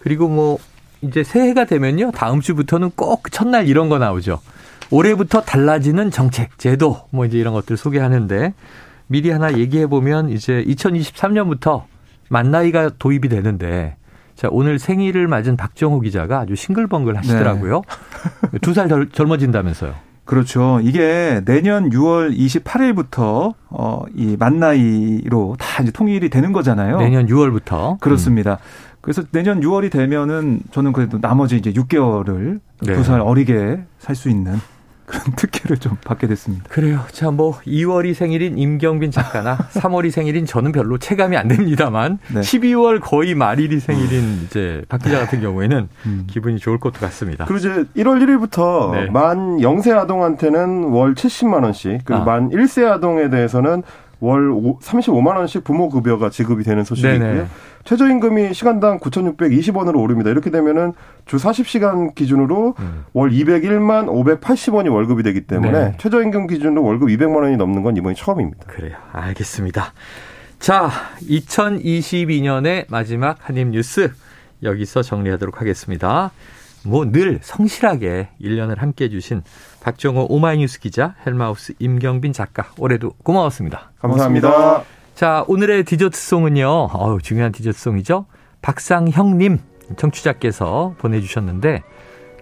그리고 0.00 0.28
뭐 0.28 0.58
이제 1.02 1.22
새해가 1.22 1.66
되면요. 1.66 2.12
다음 2.12 2.40
주부터는 2.40 2.92
꼭 2.96 3.30
첫날 3.30 3.68
이런 3.68 3.88
거 3.88 3.98
나오죠. 3.98 4.40
올해부터 4.90 5.42
달라지는 5.42 6.10
정책, 6.10 6.58
제도 6.58 7.02
뭐 7.10 7.26
이제 7.26 7.38
이런 7.38 7.52
것들 7.52 7.76
소개하는데 7.76 8.54
미리 9.06 9.30
하나 9.30 9.52
얘기해 9.52 9.86
보면 9.86 10.30
이제 10.30 10.64
2023년부터 10.66 11.84
만 12.28 12.50
나이가 12.50 12.90
도입이 12.98 13.28
되는데 13.28 13.96
자, 14.34 14.48
오늘 14.50 14.78
생일을 14.78 15.26
맞은 15.26 15.56
박정호 15.56 16.00
기자가 16.00 16.40
아주 16.40 16.54
싱글벙글 16.54 17.16
하시더라고요. 17.16 17.82
네. 18.52 18.58
두살 18.60 18.88
젊어진다면서요. 19.12 20.07
그렇죠. 20.28 20.78
이게 20.82 21.40
내년 21.46 21.88
6월 21.88 22.36
28일부터 22.36 23.54
어, 23.70 24.02
이 24.14 24.36
만나이로 24.38 25.56
다 25.58 25.82
이제 25.82 25.90
통일이 25.90 26.28
되는 26.28 26.52
거잖아요. 26.52 26.98
내년 26.98 27.26
6월부터. 27.26 27.98
그렇습니다. 27.98 28.52
음. 28.52 28.98
그래서 29.00 29.22
내년 29.32 29.62
6월이 29.62 29.90
되면은 29.90 30.60
저는 30.70 30.92
그래도 30.92 31.18
나머지 31.18 31.56
이제 31.56 31.72
6개월을 31.72 32.60
네. 32.82 32.94
두살 32.94 33.22
어리게 33.22 33.80
살 33.98 34.14
수 34.14 34.28
있는 34.28 34.60
그런 35.08 35.24
특혜를 35.34 35.78
좀 35.78 35.96
받게 36.04 36.26
됐습니다. 36.26 36.64
그래요. 36.68 37.00
자, 37.12 37.30
뭐 37.30 37.58
2월이 37.66 38.12
생일인 38.14 38.58
임경빈 38.58 39.10
작가나 39.10 39.56
3월이 39.56 40.10
생일인 40.10 40.44
저는 40.44 40.70
별로 40.72 40.98
체감이 40.98 41.36
안 41.36 41.48
됩니다만 41.48 42.18
네. 42.32 42.40
12월 42.40 43.00
거의 43.00 43.34
말일이 43.34 43.80
생일인 43.80 44.42
이제 44.44 44.84
박 44.88 45.02
기자 45.02 45.18
같은 45.18 45.40
경우에는 45.40 45.88
음. 46.06 46.26
기분이 46.28 46.58
좋을 46.58 46.78
것도 46.78 47.00
같습니다. 47.00 47.46
그리고 47.46 47.58
이제 47.58 47.84
1월 47.96 48.22
1일부터 48.22 48.92
네. 48.92 49.06
만 49.10 49.56
0세 49.58 49.96
아동한테는 49.96 50.84
월 50.84 51.14
70만 51.14 51.64
원씩, 51.64 52.02
그리고 52.04 52.22
아. 52.22 52.24
만 52.24 52.50
1세 52.50 52.86
아동에 52.86 53.30
대해서는 53.30 53.82
월 54.20 54.50
35만 54.82 55.36
원씩 55.36 55.64
부모 55.64 55.88
급여가 55.88 56.28
지급이 56.28 56.64
되는 56.64 56.84
소식이고요. 56.84 57.48
최저임금이 57.88 58.52
시간당 58.52 58.98
9,620원으로 59.00 59.98
오릅니다. 59.98 60.28
이렇게 60.28 60.50
되면은 60.50 60.92
주 61.24 61.38
40시간 61.38 62.14
기준으로 62.14 62.74
음. 62.80 63.06
월 63.14 63.30
201만 63.30 64.08
580원이 64.08 64.92
월급이 64.92 65.22
되기 65.22 65.46
때문에 65.46 65.72
네. 65.72 65.94
최저임금 65.96 66.48
기준으로 66.48 66.84
월급 66.84 67.08
200만 67.08 67.36
원이 67.44 67.56
넘는 67.56 67.82
건 67.82 67.96
이번이 67.96 68.14
처음입니다. 68.14 68.66
그래요. 68.66 68.94
알겠습니다. 69.12 69.94
자, 70.58 70.90
2022년의 71.22 72.84
마지막 72.90 73.38
한입 73.48 73.68
뉴스 73.68 74.12
여기서 74.62 75.00
정리하도록 75.00 75.58
하겠습니다. 75.58 76.30
뭐 76.84 77.06
늘 77.10 77.38
성실하게 77.40 78.28
1년을 78.38 78.80
함께 78.80 79.06
해주신 79.06 79.40
박정호 79.80 80.26
오마이뉴스 80.28 80.80
기자, 80.80 81.14
헬마우스 81.24 81.72
임경빈 81.78 82.34
작가, 82.34 82.66
올해도 82.78 83.12
고마웠습니다. 83.22 83.92
감사합니다. 83.98 84.50
고맙습니다. 84.50 84.97
자, 85.18 85.44
오늘의 85.48 85.82
디저트송은요, 85.82 86.90
어우, 86.92 87.20
중요한 87.20 87.50
디저트송이죠. 87.50 88.26
박상형님, 88.62 89.58
청취자께서 89.96 90.94
보내주셨는데, 90.96 91.82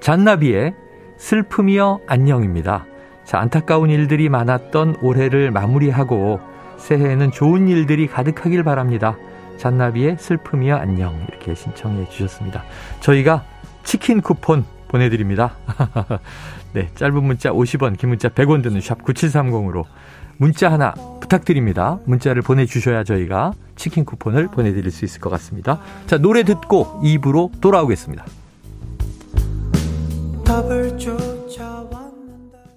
잔나비의 0.01 0.75
슬픔이여 1.17 2.01
안녕입니다. 2.07 2.85
자, 3.25 3.39
안타까운 3.39 3.89
일들이 3.89 4.29
많았던 4.29 4.97
올해를 5.01 5.53
마무리하고, 5.53 6.39
새해에는 6.77 7.31
좋은 7.31 7.69
일들이 7.69 8.09
가득하길 8.09 8.63
바랍니다. 8.63 9.17
잔나비의 9.57 10.19
슬픔이여 10.19 10.77
안녕. 10.77 11.25
이렇게 11.31 11.55
신청해 11.55 12.11
주셨습니다. 12.11 12.63
저희가 13.01 13.47
치킨 13.85 14.21
쿠폰 14.21 14.67
보내드립니다. 14.89 15.57
네, 16.75 16.91
짧은 16.95 17.25
문자 17.25 17.53
50원, 17.53 17.97
긴 17.97 18.11
문자 18.11 18.29
100원 18.29 18.63
드는 18.63 18.83
샵 18.83 19.03
9730으로 19.03 19.87
문자 20.39 20.71
하나 20.71 20.93
부탁드립니다. 21.21 21.99
문자를 22.05 22.43
보내주셔야 22.43 23.05
저희가 23.05 23.53
치킨 23.75 24.05
쿠폰을 24.05 24.49
보내드릴 24.49 24.91
수 24.91 25.05
있을 25.05 25.21
것 25.21 25.31
같습니다. 25.31 25.81
자, 26.07 26.19
노래 26.19 26.45
듣고 26.45 27.01
2부로 27.03 27.61
돌아오겠습니다. 27.61 28.25